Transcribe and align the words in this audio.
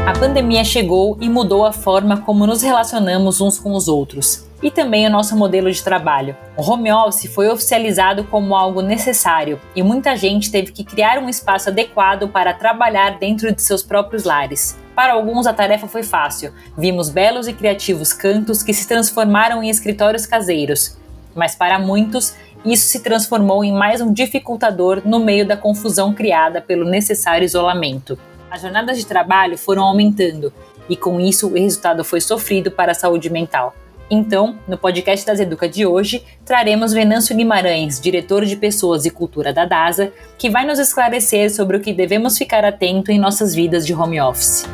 A 0.08 0.14
pandemia 0.18 0.64
chegou 0.64 1.18
e 1.20 1.28
mudou 1.28 1.66
a 1.66 1.74
forma 1.74 2.22
como 2.22 2.48
nos 2.48 2.62
relacionamos 2.62 3.42
uns 3.42 3.60
com 3.60 3.74
os 3.74 3.90
outros 3.90 4.48
e 4.62 4.70
também 4.70 5.08
o 5.08 5.10
nosso 5.10 5.36
modelo 5.38 5.72
de 5.72 5.84
trabalho. 5.84 6.36
O 6.58 6.62
home 6.62 6.92
office 6.92 7.34
foi 7.34 7.50
oficializado 7.50 8.24
como 8.26 8.56
algo 8.56 8.82
necessário 8.82 9.60
e 9.76 9.82
muita 9.82 10.16
gente 10.16 10.52
teve 10.52 10.72
que 10.72 10.84
criar 10.84 11.20
um 11.20 11.30
espaço 11.30 11.70
adequado 11.70 12.28
para 12.28 12.54
trabalhar 12.54 13.18
dentro 13.18 13.54
de 13.54 13.62
seus 13.62 13.82
próprios 13.84 14.24
lares. 14.24 14.78
Para 14.96 15.14
alguns 15.14 15.48
a 15.48 15.54
tarefa 15.54 15.88
foi 15.88 16.04
fácil. 16.04 16.54
Vimos 16.78 17.10
belos 17.10 17.48
e 17.48 17.54
criativos 17.54 18.12
cantos 18.12 18.62
que 18.62 18.74
se 18.74 18.88
transformaram 18.88 19.64
em 19.64 19.70
escritórios 19.70 20.26
caseiros. 20.26 20.98
Mas 21.34 21.56
para 21.56 21.80
muitos, 21.80 22.36
isso 22.66 22.88
se 22.88 23.00
transformou 23.00 23.64
em 23.64 23.72
mais 23.72 24.02
um 24.02 24.12
dificultador 24.12 25.02
no 25.06 25.20
meio 25.20 25.48
da 25.48 25.56
confusão 25.56 26.14
criada 26.14 26.60
pelo 26.60 26.84
necessário 26.84 27.46
isolamento. 27.46 28.20
As 28.52 28.62
jornadas 28.62 28.98
de 28.98 29.06
trabalho 29.06 29.58
foram 29.58 29.84
aumentando 29.84 30.52
e 30.90 30.98
com 30.98 31.20
isso 31.20 31.48
o 31.48 31.54
resultado 31.54 32.04
foi 32.04 32.20
sofrido 32.20 32.70
para 32.72 32.92
a 32.92 32.96
saúde 32.96 33.30
mental. 33.30 33.74
Então, 34.12 34.58
no 34.68 34.76
podcast 34.76 35.24
das 35.24 35.40
Educa 35.40 35.70
de 35.70 35.86
hoje, 35.86 36.24
traremos 36.44 36.92
Venâncio 36.92 37.36
Guimarães, 37.36 38.02
diretor 38.02 38.44
de 38.44 38.56
Pessoas 38.56 39.06
e 39.06 39.12
Cultura 39.12 39.54
da 39.54 39.66
DASA, 39.66 40.12
que 40.36 40.50
vai 40.50 40.66
nos 40.66 40.80
esclarecer 40.80 41.54
sobre 41.54 41.78
o 41.78 41.80
que 41.80 41.94
devemos 41.94 42.36
ficar 42.36 42.66
atento 42.66 43.12
em 43.12 43.20
nossas 43.20 43.54
vidas 43.54 43.86
de 43.86 43.94
home 43.94 44.20
office. 44.20 44.66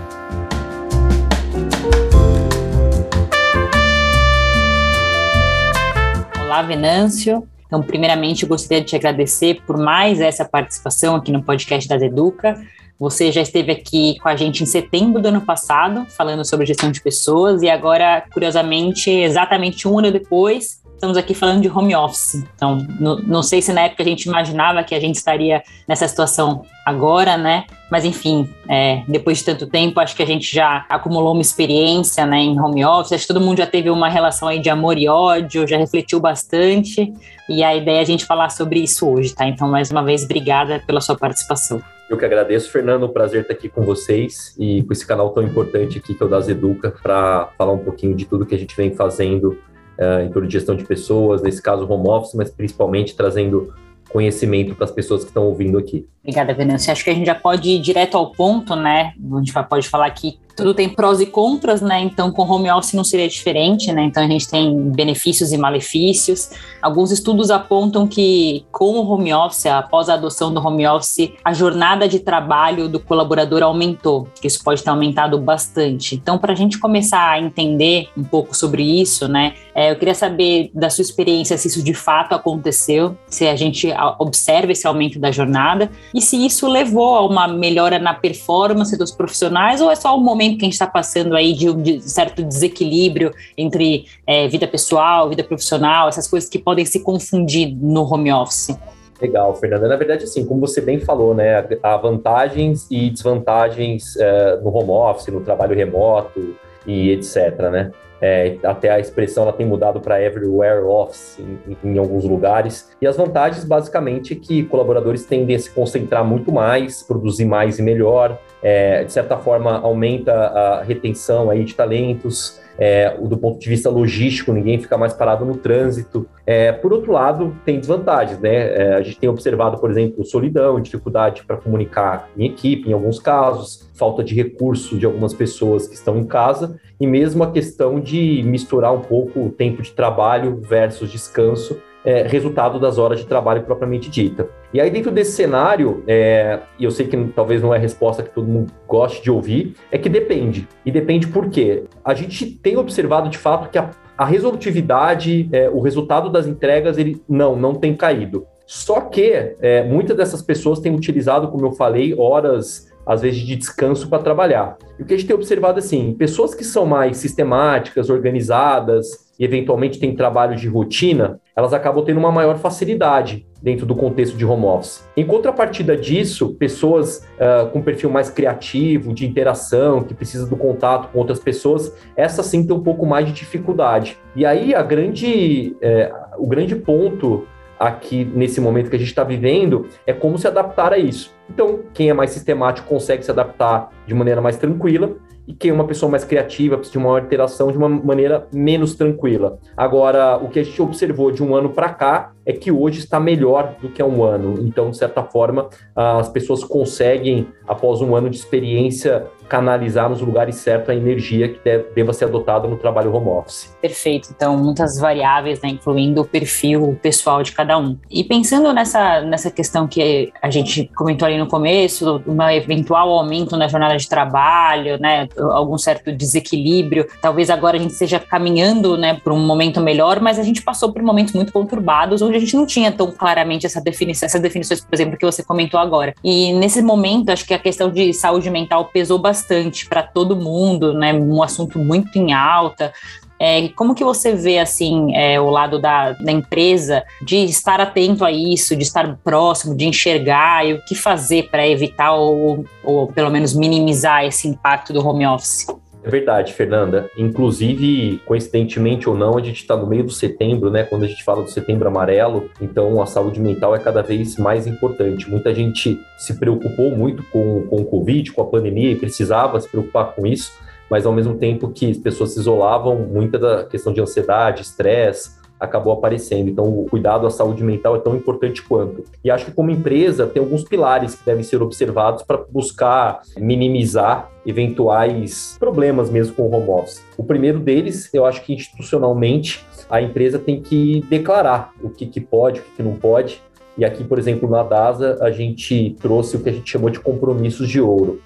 Olá, 6.45 6.61
Venâncio. 6.61 7.45
Então, 7.67 7.83
primeiramente, 7.83 8.43
eu 8.43 8.47
gostaria 8.47 8.79
de 8.79 8.87
te 8.87 8.95
agradecer 8.95 9.61
por 9.67 9.77
mais 9.77 10.21
essa 10.21 10.45
participação 10.45 11.13
aqui 11.13 11.29
no 11.29 11.43
podcast 11.43 11.89
das 11.89 12.01
Educa. 12.01 12.57
Você 12.99 13.31
já 13.31 13.41
esteve 13.41 13.71
aqui 13.71 14.17
com 14.19 14.29
a 14.29 14.35
gente 14.35 14.63
em 14.63 14.65
setembro 14.65 15.21
do 15.21 15.27
ano 15.27 15.41
passado, 15.41 16.05
falando 16.09 16.45
sobre 16.45 16.65
gestão 16.65 16.91
de 16.91 17.01
pessoas, 17.01 17.61
e 17.61 17.69
agora, 17.69 18.23
curiosamente, 18.31 19.09
exatamente 19.09 19.87
um 19.87 19.99
ano 19.99 20.11
depois, 20.11 20.81
estamos 20.93 21.17
aqui 21.17 21.33
falando 21.33 21.61
de 21.61 21.69
home 21.69 21.95
office. 21.95 22.43
Então, 22.55 22.77
não 22.99 23.43
sei 23.43 23.61
se 23.61 23.71
na 23.73 23.81
época 23.81 24.01
a 24.01 24.05
gente 24.05 24.25
imaginava 24.25 24.83
que 24.83 24.95
a 24.95 24.99
gente 24.99 25.15
estaria 25.15 25.61
nessa 25.87 26.07
situação 26.07 26.63
agora, 26.85 27.37
né? 27.37 27.65
Mas 27.91 28.05
enfim, 28.05 28.49
é, 28.67 29.03
depois 29.07 29.39
de 29.39 29.43
tanto 29.43 29.67
tempo, 29.67 29.99
acho 29.99 30.15
que 30.15 30.23
a 30.23 30.25
gente 30.25 30.53
já 30.53 30.85
acumulou 30.89 31.33
uma 31.33 31.41
experiência 31.41 32.25
né, 32.25 32.39
em 32.39 32.59
home 32.59 32.83
office. 32.83 33.11
Acho 33.11 33.27
que 33.27 33.33
todo 33.33 33.43
mundo 33.43 33.57
já 33.57 33.67
teve 33.67 33.89
uma 33.89 34.09
relação 34.09 34.47
aí 34.47 34.59
de 34.59 34.69
amor 34.69 34.97
e 34.97 35.07
ódio, 35.07 35.67
já 35.67 35.77
refletiu 35.77 36.19
bastante. 36.19 37.13
E 37.47 37.63
a 37.63 37.75
ideia 37.75 37.99
é 37.99 38.01
a 38.01 38.05
gente 38.05 38.25
falar 38.25 38.49
sobre 38.49 38.79
isso 38.79 39.07
hoje, 39.07 39.35
tá? 39.35 39.47
Então, 39.47 39.69
mais 39.69 39.91
uma 39.91 40.03
vez, 40.03 40.23
obrigada 40.23 40.81
pela 40.87 41.01
sua 41.01 41.15
participação. 41.15 41.81
Eu 42.09 42.17
que 42.17 42.25
agradeço, 42.25 42.69
Fernando. 42.71 43.05
Um 43.05 43.09
prazer 43.09 43.41
estar 43.41 43.53
aqui 43.53 43.67
com 43.67 43.81
vocês 43.81 44.55
e 44.59 44.83
com 44.83 44.93
esse 44.93 45.05
canal 45.05 45.31
tão 45.31 45.41
importante 45.41 45.97
aqui 45.97 46.13
que 46.13 46.21
é 46.21 46.25
o 46.25 46.29
Das 46.29 46.47
Educa, 46.47 46.93
para 47.01 47.49
falar 47.57 47.73
um 47.73 47.79
pouquinho 47.79 48.15
de 48.15 48.25
tudo 48.25 48.45
que 48.45 48.53
a 48.53 48.57
gente 48.57 48.75
vem 48.75 48.93
fazendo 48.93 49.57
uh, 49.97 50.21
em 50.23 50.29
torno 50.29 50.47
de 50.47 50.53
gestão 50.53 50.75
de 50.75 50.83
pessoas, 50.83 51.41
nesse 51.41 51.61
caso 51.61 51.87
home 51.89 52.07
office, 52.07 52.35
mas 52.35 52.51
principalmente 52.51 53.15
trazendo 53.15 53.73
conhecimento 54.09 54.75
para 54.75 54.85
as 54.85 54.91
pessoas 54.91 55.23
que 55.23 55.29
estão 55.29 55.45
ouvindo 55.45 55.79
aqui. 55.79 56.07
Obrigada, 56.21 56.53
Venâncio. 56.53 56.91
Acho 56.91 57.03
que 57.03 57.09
a 57.09 57.13
gente 57.13 57.25
já 57.25 57.35
pode 57.35 57.69
ir 57.69 57.81
direto 57.81 58.15
ao 58.15 58.31
ponto, 58.31 58.75
né? 58.75 59.13
A 59.33 59.37
gente 59.39 59.51
pode 59.67 59.89
falar 59.89 60.05
aqui 60.05 60.37
tudo 60.55 60.73
tem 60.73 60.87
prós 60.87 61.19
e 61.19 61.25
contras, 61.25 61.81
né? 61.81 62.01
Então, 62.01 62.31
com 62.31 62.43
home 62.43 62.71
office 62.71 62.93
não 62.93 63.03
seria 63.03 63.27
diferente, 63.27 63.91
né? 63.91 64.03
Então, 64.03 64.23
a 64.23 64.27
gente 64.27 64.47
tem 64.47 64.89
benefícios 64.91 65.51
e 65.51 65.57
malefícios. 65.57 66.49
Alguns 66.81 67.11
estudos 67.11 67.51
apontam 67.51 68.07
que, 68.07 68.65
com 68.71 68.99
o 68.99 69.09
home 69.09 69.33
office, 69.33 69.65
após 69.65 70.07
a 70.07 70.13
adoção 70.13 70.53
do 70.53 70.65
home 70.65 70.87
office, 70.87 71.31
a 71.43 71.53
jornada 71.53 72.07
de 72.07 72.19
trabalho 72.19 72.87
do 72.87 72.99
colaborador 72.99 73.63
aumentou, 73.63 74.27
que 74.39 74.47
isso 74.47 74.63
pode 74.63 74.81
ter 74.81 74.89
aumentado 74.89 75.37
bastante. 75.37 76.15
Então, 76.15 76.37
para 76.37 76.53
a 76.53 76.55
gente 76.55 76.79
começar 76.79 77.31
a 77.31 77.39
entender 77.39 78.07
um 78.17 78.23
pouco 78.23 78.55
sobre 78.55 78.83
isso, 78.83 79.27
né? 79.27 79.53
É, 79.73 79.91
eu 79.91 79.97
queria 79.97 80.15
saber 80.15 80.71
da 80.73 80.89
sua 80.89 81.01
experiência 81.01 81.57
se 81.57 81.67
isso 81.67 81.83
de 81.83 81.93
fato 81.93 82.33
aconteceu, 82.33 83.17
se 83.27 83.45
a 83.45 83.55
gente 83.55 83.89
observa 84.19 84.71
esse 84.71 84.87
aumento 84.87 85.19
da 85.19 85.31
jornada 85.31 85.91
e 86.13 86.21
se 86.21 86.45
isso 86.45 86.67
levou 86.67 87.15
a 87.15 87.25
uma 87.25 87.47
melhora 87.47 87.99
na 87.99 88.13
performance 88.13 88.97
dos 88.97 89.11
profissionais 89.11 89.81
ou 89.81 89.91
é 89.91 89.95
só 89.95 90.17
um 90.17 90.23
momento 90.23 90.44
momento 90.45 90.59
que 90.59 90.65
a 90.65 90.67
gente 90.67 90.73
está 90.73 90.87
passando 90.87 91.35
aí 91.35 91.53
de 91.53 91.69
um 91.69 91.81
de 91.81 91.99
certo 92.01 92.43
desequilíbrio 92.43 93.33
entre 93.57 94.05
é, 94.25 94.47
vida 94.47 94.67
pessoal, 94.67 95.29
vida 95.29 95.43
profissional, 95.43 96.07
essas 96.07 96.27
coisas 96.27 96.49
que 96.49 96.59
podem 96.59 96.85
se 96.85 96.99
confundir 97.01 97.75
no 97.75 98.01
home 98.03 98.31
office? 98.31 98.77
Legal, 99.21 99.55
Fernanda. 99.55 99.87
Na 99.87 99.95
verdade, 99.95 100.25
assim, 100.25 100.45
como 100.45 100.61
você 100.61 100.81
bem 100.81 100.99
falou, 100.99 101.33
né, 101.33 101.65
há 101.81 101.97
vantagens 101.97 102.85
e 102.91 103.09
desvantagens 103.09 104.15
é, 104.17 104.57
no 104.57 104.75
home 104.75 104.91
office, 104.91 105.27
no 105.27 105.41
trabalho 105.41 105.75
remoto 105.75 106.55
e 106.85 107.11
etc, 107.11 107.57
né? 107.71 107.91
É, 108.21 108.57
até 108.63 108.89
a 108.89 108.99
expressão 108.99 109.43
ela 109.43 109.53
tem 109.53 109.65
mudado 109.65 109.99
para 109.99 110.21
everywhere 110.21 110.81
office 110.85 111.37
em, 111.39 111.77
em, 111.83 111.97
alguns 111.97 112.23
lugares. 112.23 112.89
E 113.01 113.07
as 113.07 113.17
vantagens, 113.17 113.65
basicamente, 113.65 114.33
é 114.33 114.35
que 114.35 114.63
colaboradores 114.63 115.25
tendem 115.25 115.55
a 115.55 115.59
se 115.59 115.69
concentrar 115.69 116.23
muito 116.23 116.51
mais, 116.51 117.03
produzir 117.03 117.45
mais 117.45 117.77
e 117.77 117.81
melhor, 117.81 118.37
é, 118.63 119.03
de 119.03 119.11
certa 119.11 119.37
forma 119.37 119.79
aumenta 119.79 120.31
a 120.33 120.83
retenção 120.83 121.49
aí 121.49 121.63
de 121.63 121.75
talentos, 121.75 122.59
é, 122.77 123.17
do 123.17 123.37
ponto 123.37 123.59
de 123.59 123.69
vista 123.69 123.89
logístico, 123.89 124.51
ninguém 124.51 124.79
fica 124.79 124.97
mais 124.97 125.13
parado 125.13 125.45
no 125.45 125.55
trânsito. 125.55 126.27
É, 126.45 126.71
por 126.71 126.91
outro 126.93 127.11
lado, 127.11 127.55
tem 127.65 127.79
desvantagens, 127.79 128.39
né? 128.39 128.55
É, 128.55 128.93
a 128.95 129.01
gente 129.01 129.19
tem 129.19 129.29
observado, 129.29 129.77
por 129.77 129.89
exemplo, 129.89 130.23
solidão, 130.25 130.79
dificuldade 130.79 131.43
para 131.45 131.57
comunicar 131.57 132.29
em 132.37 132.45
equipe, 132.45 132.89
em 132.89 132.93
alguns 132.93 133.19
casos, 133.19 133.89
falta 133.93 134.23
de 134.23 134.35
recurso 134.35 134.97
de 134.97 135.05
algumas 135.05 135.33
pessoas 135.33 135.87
que 135.87 135.95
estão 135.95 136.17
em 136.17 136.25
casa, 136.25 136.79
e 136.99 137.07
mesmo 137.07 137.43
a 137.43 137.51
questão 137.51 137.99
de 137.99 138.43
misturar 138.43 138.93
um 138.93 139.01
pouco 139.01 139.39
o 139.39 139.49
tempo 139.49 139.81
de 139.81 139.91
trabalho 139.91 140.61
versus 140.61 141.11
descanso, 141.11 141.77
é, 142.05 142.21
resultado 142.27 142.79
das 142.79 142.97
horas 142.97 143.19
de 143.19 143.25
trabalho 143.25 143.63
propriamente 143.63 144.09
dita. 144.09 144.47
E 144.71 144.79
aí, 144.79 144.89
dentro 144.91 145.11
desse 145.11 145.31
cenário, 145.31 146.03
é, 146.07 146.59
e 146.77 146.83
eu 146.83 146.91
sei 146.91 147.07
que 147.07 147.17
talvez 147.35 147.61
não 147.61 147.73
é 147.73 147.77
a 147.77 147.79
resposta 147.79 148.21
que 148.21 148.29
todo 148.29 148.47
mundo 148.47 148.71
goste 148.87 149.23
de 149.23 149.31
ouvir, 149.31 149.75
é 149.91 149.97
que 149.97 150.07
depende. 150.07 150.67
E 150.85 150.91
depende 150.91 151.27
por 151.27 151.49
quê? 151.49 151.85
A 152.03 152.13
gente 152.13 152.45
tem 152.45 152.77
observado 152.77 153.27
de 153.27 153.37
fato 153.37 153.69
que 153.69 153.77
a, 153.77 153.89
a 154.17 154.25
resolutividade, 154.25 155.49
é, 155.51 155.69
o 155.69 155.81
resultado 155.81 156.29
das 156.29 156.45
entregas, 156.45 156.97
ele 156.97 157.21
não, 157.27 157.55
não 157.55 157.73
tem 157.73 157.95
caído. 157.95 158.45
Só 158.67 159.01
que 159.01 159.55
é, 159.59 159.83
muitas 159.83 160.15
dessas 160.15 160.41
pessoas 160.41 160.79
têm 160.79 160.93
utilizado, 160.93 161.49
como 161.49 161.65
eu 161.65 161.71
falei, 161.71 162.15
horas 162.17 162.93
às 163.05 163.21
vezes 163.21 163.41
de 163.41 163.55
descanso 163.55 164.09
para 164.09 164.23
trabalhar. 164.23 164.77
E 164.97 165.03
o 165.03 165.05
que 165.05 165.13
a 165.13 165.17
gente 165.17 165.27
tem 165.27 165.35
observado 165.35 165.77
assim, 165.77 166.13
pessoas 166.13 166.55
que 166.55 166.63
são 166.63 166.85
mais 166.85 167.17
sistemáticas, 167.17 168.09
organizadas, 168.09 169.24
e 169.39 169.45
eventualmente 169.45 169.99
têm 169.99 170.15
trabalho 170.15 170.55
de 170.55 170.67
rotina, 170.67 171.39
elas 171.55 171.73
acabam 171.73 172.03
tendo 172.03 172.19
uma 172.19 172.31
maior 172.31 172.57
facilidade 172.57 173.45
dentro 173.61 173.85
do 173.85 173.95
contexto 173.95 174.37
de 174.37 174.45
home 174.45 174.65
office. 174.65 175.07
Em 175.15 175.25
contrapartida 175.25 175.97
disso, 175.97 176.53
pessoas 176.55 177.25
uh, 177.35 177.69
com 177.71 177.81
perfil 177.81 178.09
mais 178.09 178.29
criativo, 178.29 179.13
de 179.13 179.25
interação, 179.25 180.03
que 180.03 180.13
precisa 180.13 180.45
do 180.45 180.55
contato 180.55 181.11
com 181.11 181.19
outras 181.19 181.39
pessoas, 181.39 181.95
essas 182.15 182.45
sim 182.45 182.65
têm 182.65 182.75
um 182.75 182.83
pouco 182.83 183.05
mais 183.05 183.25
de 183.25 183.33
dificuldade. 183.33 184.17
E 184.35 184.45
aí 184.45 184.75
a 184.75 184.83
grande, 184.83 185.75
é, 185.81 186.13
o 186.37 186.47
grande 186.47 186.75
ponto 186.75 187.47
aqui 187.79 188.23
nesse 188.23 188.61
momento 188.61 188.89
que 188.89 188.95
a 188.95 188.99
gente 188.99 189.09
está 189.09 189.23
vivendo 189.23 189.87
é 190.05 190.13
como 190.13 190.37
se 190.37 190.47
adaptar 190.47 190.93
a 190.93 190.97
isso. 190.97 191.33
Então, 191.49 191.79
quem 191.93 192.09
é 192.09 192.13
mais 192.13 192.31
sistemático 192.31 192.87
consegue 192.87 193.23
se 193.23 193.31
adaptar 193.31 193.89
de 194.05 194.13
maneira 194.13 194.41
mais 194.41 194.57
tranquila, 194.57 195.15
e 195.47 195.53
quem 195.53 195.69
é 195.69 195.73
uma 195.73 195.85
pessoa 195.85 196.09
mais 196.09 196.23
criativa 196.23 196.75
precisa 196.75 196.99
de 196.99 197.05
uma 197.05 197.19
interação 197.19 197.71
de 197.71 197.77
uma 197.77 197.87
maneira 197.87 198.47
menos 198.51 198.95
tranquila. 198.95 199.59
Agora, 199.77 200.37
o 200.37 200.49
que 200.49 200.59
a 200.59 200.63
gente 200.63 200.81
observou 200.81 201.31
de 201.31 201.43
um 201.43 201.55
ano 201.55 201.69
para 201.69 201.89
cá 201.89 202.31
é 202.45 202.53
que 202.53 202.71
hoje 202.71 202.99
está 202.99 203.19
melhor 203.19 203.75
do 203.81 203.89
que 203.89 204.01
há 204.01 204.05
um 204.05 204.23
ano. 204.23 204.55
Então, 204.61 204.89
de 204.91 204.97
certa 204.97 205.23
forma, 205.23 205.69
as 205.95 206.29
pessoas 206.29 206.63
conseguem, 206.63 207.47
após 207.67 208.01
um 208.01 208.15
ano 208.15 208.29
de 208.29 208.37
experiência, 208.37 209.25
canalizar 209.49 210.09
nos 210.09 210.21
lugares 210.21 210.55
certos 210.55 210.89
a 210.89 210.95
energia 210.95 211.49
que 211.49 211.59
deva 211.95 212.13
ser 212.13 212.25
adotada 212.25 212.67
no 212.67 212.77
trabalho 212.77 213.13
home 213.13 213.27
office. 213.27 213.75
Perfeito. 213.81 214.29
Então, 214.35 214.57
muitas 214.57 214.99
variáveis, 214.99 215.61
né, 215.61 215.69
incluindo 215.69 216.21
o 216.21 216.25
perfil 216.25 216.97
pessoal 217.01 217.41
de 217.41 217.51
cada 217.51 217.77
um. 217.77 217.97
E 218.09 218.23
pensando 218.23 218.71
nessa, 218.73 219.21
nessa 219.21 219.49
questão 219.49 219.87
que 219.87 220.31
a 220.41 220.49
gente 220.49 220.89
comentou 220.95 221.27
ali 221.27 221.34
no 221.37 221.47
começo, 221.47 222.21
um 222.27 222.41
eventual 222.49 223.09
aumento 223.11 223.55
na 223.57 223.67
jornada 223.67 223.97
de 223.97 224.07
trabalho, 224.07 224.99
né, 224.99 225.27
algum 225.37 225.77
certo 225.77 226.11
desequilíbrio, 226.11 227.07
talvez 227.21 227.49
agora 227.49 227.77
a 227.77 227.79
gente 227.79 227.91
esteja 227.91 228.19
caminhando, 228.19 228.97
né, 228.97 229.19
para 229.23 229.33
um 229.33 229.45
momento 229.45 229.81
melhor, 229.81 230.19
mas 230.19 230.39
a 230.39 230.43
gente 230.43 230.61
passou 230.61 230.91
por 230.91 231.01
momentos 231.01 231.33
muito 231.33 231.51
conturbados, 231.51 232.21
onde 232.21 232.37
a 232.37 232.39
gente 232.39 232.55
não 232.55 232.65
tinha 232.65 232.91
tão 232.91 233.11
claramente 233.11 233.65
essa 233.65 233.81
definição, 233.81 234.25
essas 234.27 234.41
definições, 234.41 234.81
por 234.81 234.93
exemplo, 234.93 235.17
que 235.17 235.25
você 235.25 235.43
comentou 235.43 235.79
agora. 235.79 236.13
E 236.23 236.53
nesse 236.53 236.81
momento, 236.81 237.29
acho 237.29 237.45
que 237.45 237.53
a 237.53 237.59
questão 237.59 237.89
de 237.89 238.13
saúde 238.13 238.49
mental 238.49 238.85
pesou 238.85 239.19
bastante 239.19 239.87
para 239.87 240.03
todo 240.03 240.35
mundo, 240.35 240.93
né, 240.93 241.13
um 241.13 241.41
assunto 241.41 241.79
muito 241.79 242.17
em 242.17 242.33
alta. 242.33 242.93
É, 243.39 243.67
como 243.69 243.93
que 243.93 244.03
você 244.03 244.33
vê 244.33 244.59
assim 244.59 245.15
é, 245.15 245.39
o 245.39 245.49
lado 245.49 245.79
da, 245.79 246.13
da, 246.13 246.31
empresa 246.31 247.03
de 247.21 247.37
estar 247.43 247.81
atento 247.81 248.23
a 248.23 248.31
isso, 248.31 248.75
de 248.75 248.83
estar 248.83 249.17
próximo, 249.23 249.75
de 249.75 249.85
enxergar 249.85 250.65
e 250.65 250.73
o 250.73 250.81
que 250.85 250.95
fazer 250.95 251.49
para 251.49 251.67
evitar 251.67 252.13
ou, 252.13 252.65
ou 252.83 253.07
pelo 253.07 253.29
menos 253.29 253.53
minimizar 253.53 254.23
esse 254.23 254.47
impacto 254.47 254.93
do 254.93 255.05
home 255.05 255.25
office? 255.27 255.67
É 256.05 256.09
verdade, 256.09 256.53
Fernanda. 256.53 257.09
Inclusive, 257.17 258.21
coincidentemente 258.27 259.09
ou 259.09 259.17
não, 259.17 259.39
a 259.39 259.41
gente 259.41 259.61
está 259.61 259.75
no 259.75 259.87
meio 259.87 260.03
do 260.03 260.11
setembro, 260.11 260.69
né? 260.69 260.83
Quando 260.83 261.03
a 261.03 261.07
gente 261.07 261.23
fala 261.23 261.41
do 261.41 261.49
setembro 261.49 261.87
amarelo, 261.87 262.47
então 262.61 263.01
a 263.01 263.07
saúde 263.07 263.41
mental 263.41 263.75
é 263.75 263.79
cada 263.79 264.03
vez 264.03 264.37
mais 264.37 264.67
importante. 264.67 265.27
Muita 265.27 265.53
gente 265.53 265.99
se 266.15 266.35
preocupou 266.35 266.95
muito 266.95 267.23
com, 267.31 267.65
com 267.67 267.77
o 267.77 267.85
Covid, 267.85 268.31
com 268.33 268.41
a 268.43 268.45
pandemia 268.45 268.91
e 268.91 268.95
precisava 268.95 269.59
se 269.59 269.67
preocupar 269.67 270.13
com 270.13 270.27
isso, 270.27 270.51
mas 270.89 271.05
ao 271.05 271.13
mesmo 271.13 271.35
tempo 271.35 271.69
que 271.69 271.91
as 271.91 271.97
pessoas 271.97 272.31
se 272.31 272.39
isolavam, 272.39 272.97
muita 272.97 273.39
da 273.39 273.63
questão 273.63 273.93
de 273.93 274.01
ansiedade, 274.01 274.61
estresse, 274.61 275.31
acabou 275.59 275.93
aparecendo. 275.93 276.49
Então, 276.49 276.65
o 276.65 276.85
cuidado 276.89 277.25
à 277.25 277.29
saúde 277.29 277.63
mental 277.63 277.95
é 277.95 277.99
tão 277.99 278.15
importante 278.15 278.61
quanto. 278.61 279.03
E 279.23 279.31
acho 279.31 279.45
que, 279.45 279.51
como 279.51 279.71
empresa, 279.71 280.27
tem 280.27 280.41
alguns 280.41 280.63
pilares 280.63 281.15
que 281.15 281.25
devem 281.25 281.43
ser 281.43 281.61
observados 281.61 282.23
para 282.23 282.37
buscar 282.37 283.21
minimizar 283.37 284.29
eventuais 284.45 285.55
problemas 285.59 286.09
mesmo 286.09 286.35
com 286.35 286.43
o 286.43 286.53
home 286.53 286.69
office. 286.69 287.03
O 287.17 287.23
primeiro 287.23 287.59
deles, 287.59 288.13
eu 288.13 288.25
acho 288.25 288.43
que 288.43 288.53
institucionalmente, 288.53 289.65
a 289.89 290.01
empresa 290.01 290.39
tem 290.39 290.61
que 290.61 291.01
declarar 291.09 291.71
o 291.81 291.89
que, 291.89 292.05
que 292.05 292.19
pode, 292.19 292.59
o 292.59 292.63
que, 292.63 292.71
que 292.77 292.83
não 292.83 292.95
pode. 292.95 293.41
E 293.77 293.83
aqui, 293.83 294.03
por 294.03 294.17
exemplo, 294.17 294.49
na 294.49 294.63
DASA, 294.63 295.17
a 295.21 295.31
gente 295.31 295.95
trouxe 296.01 296.37
o 296.37 296.39
que 296.39 296.49
a 296.49 296.51
gente 296.51 296.69
chamou 296.69 296.89
de 296.89 296.99
compromissos 296.99 297.67
de 297.67 297.81
ouro. 297.81 298.21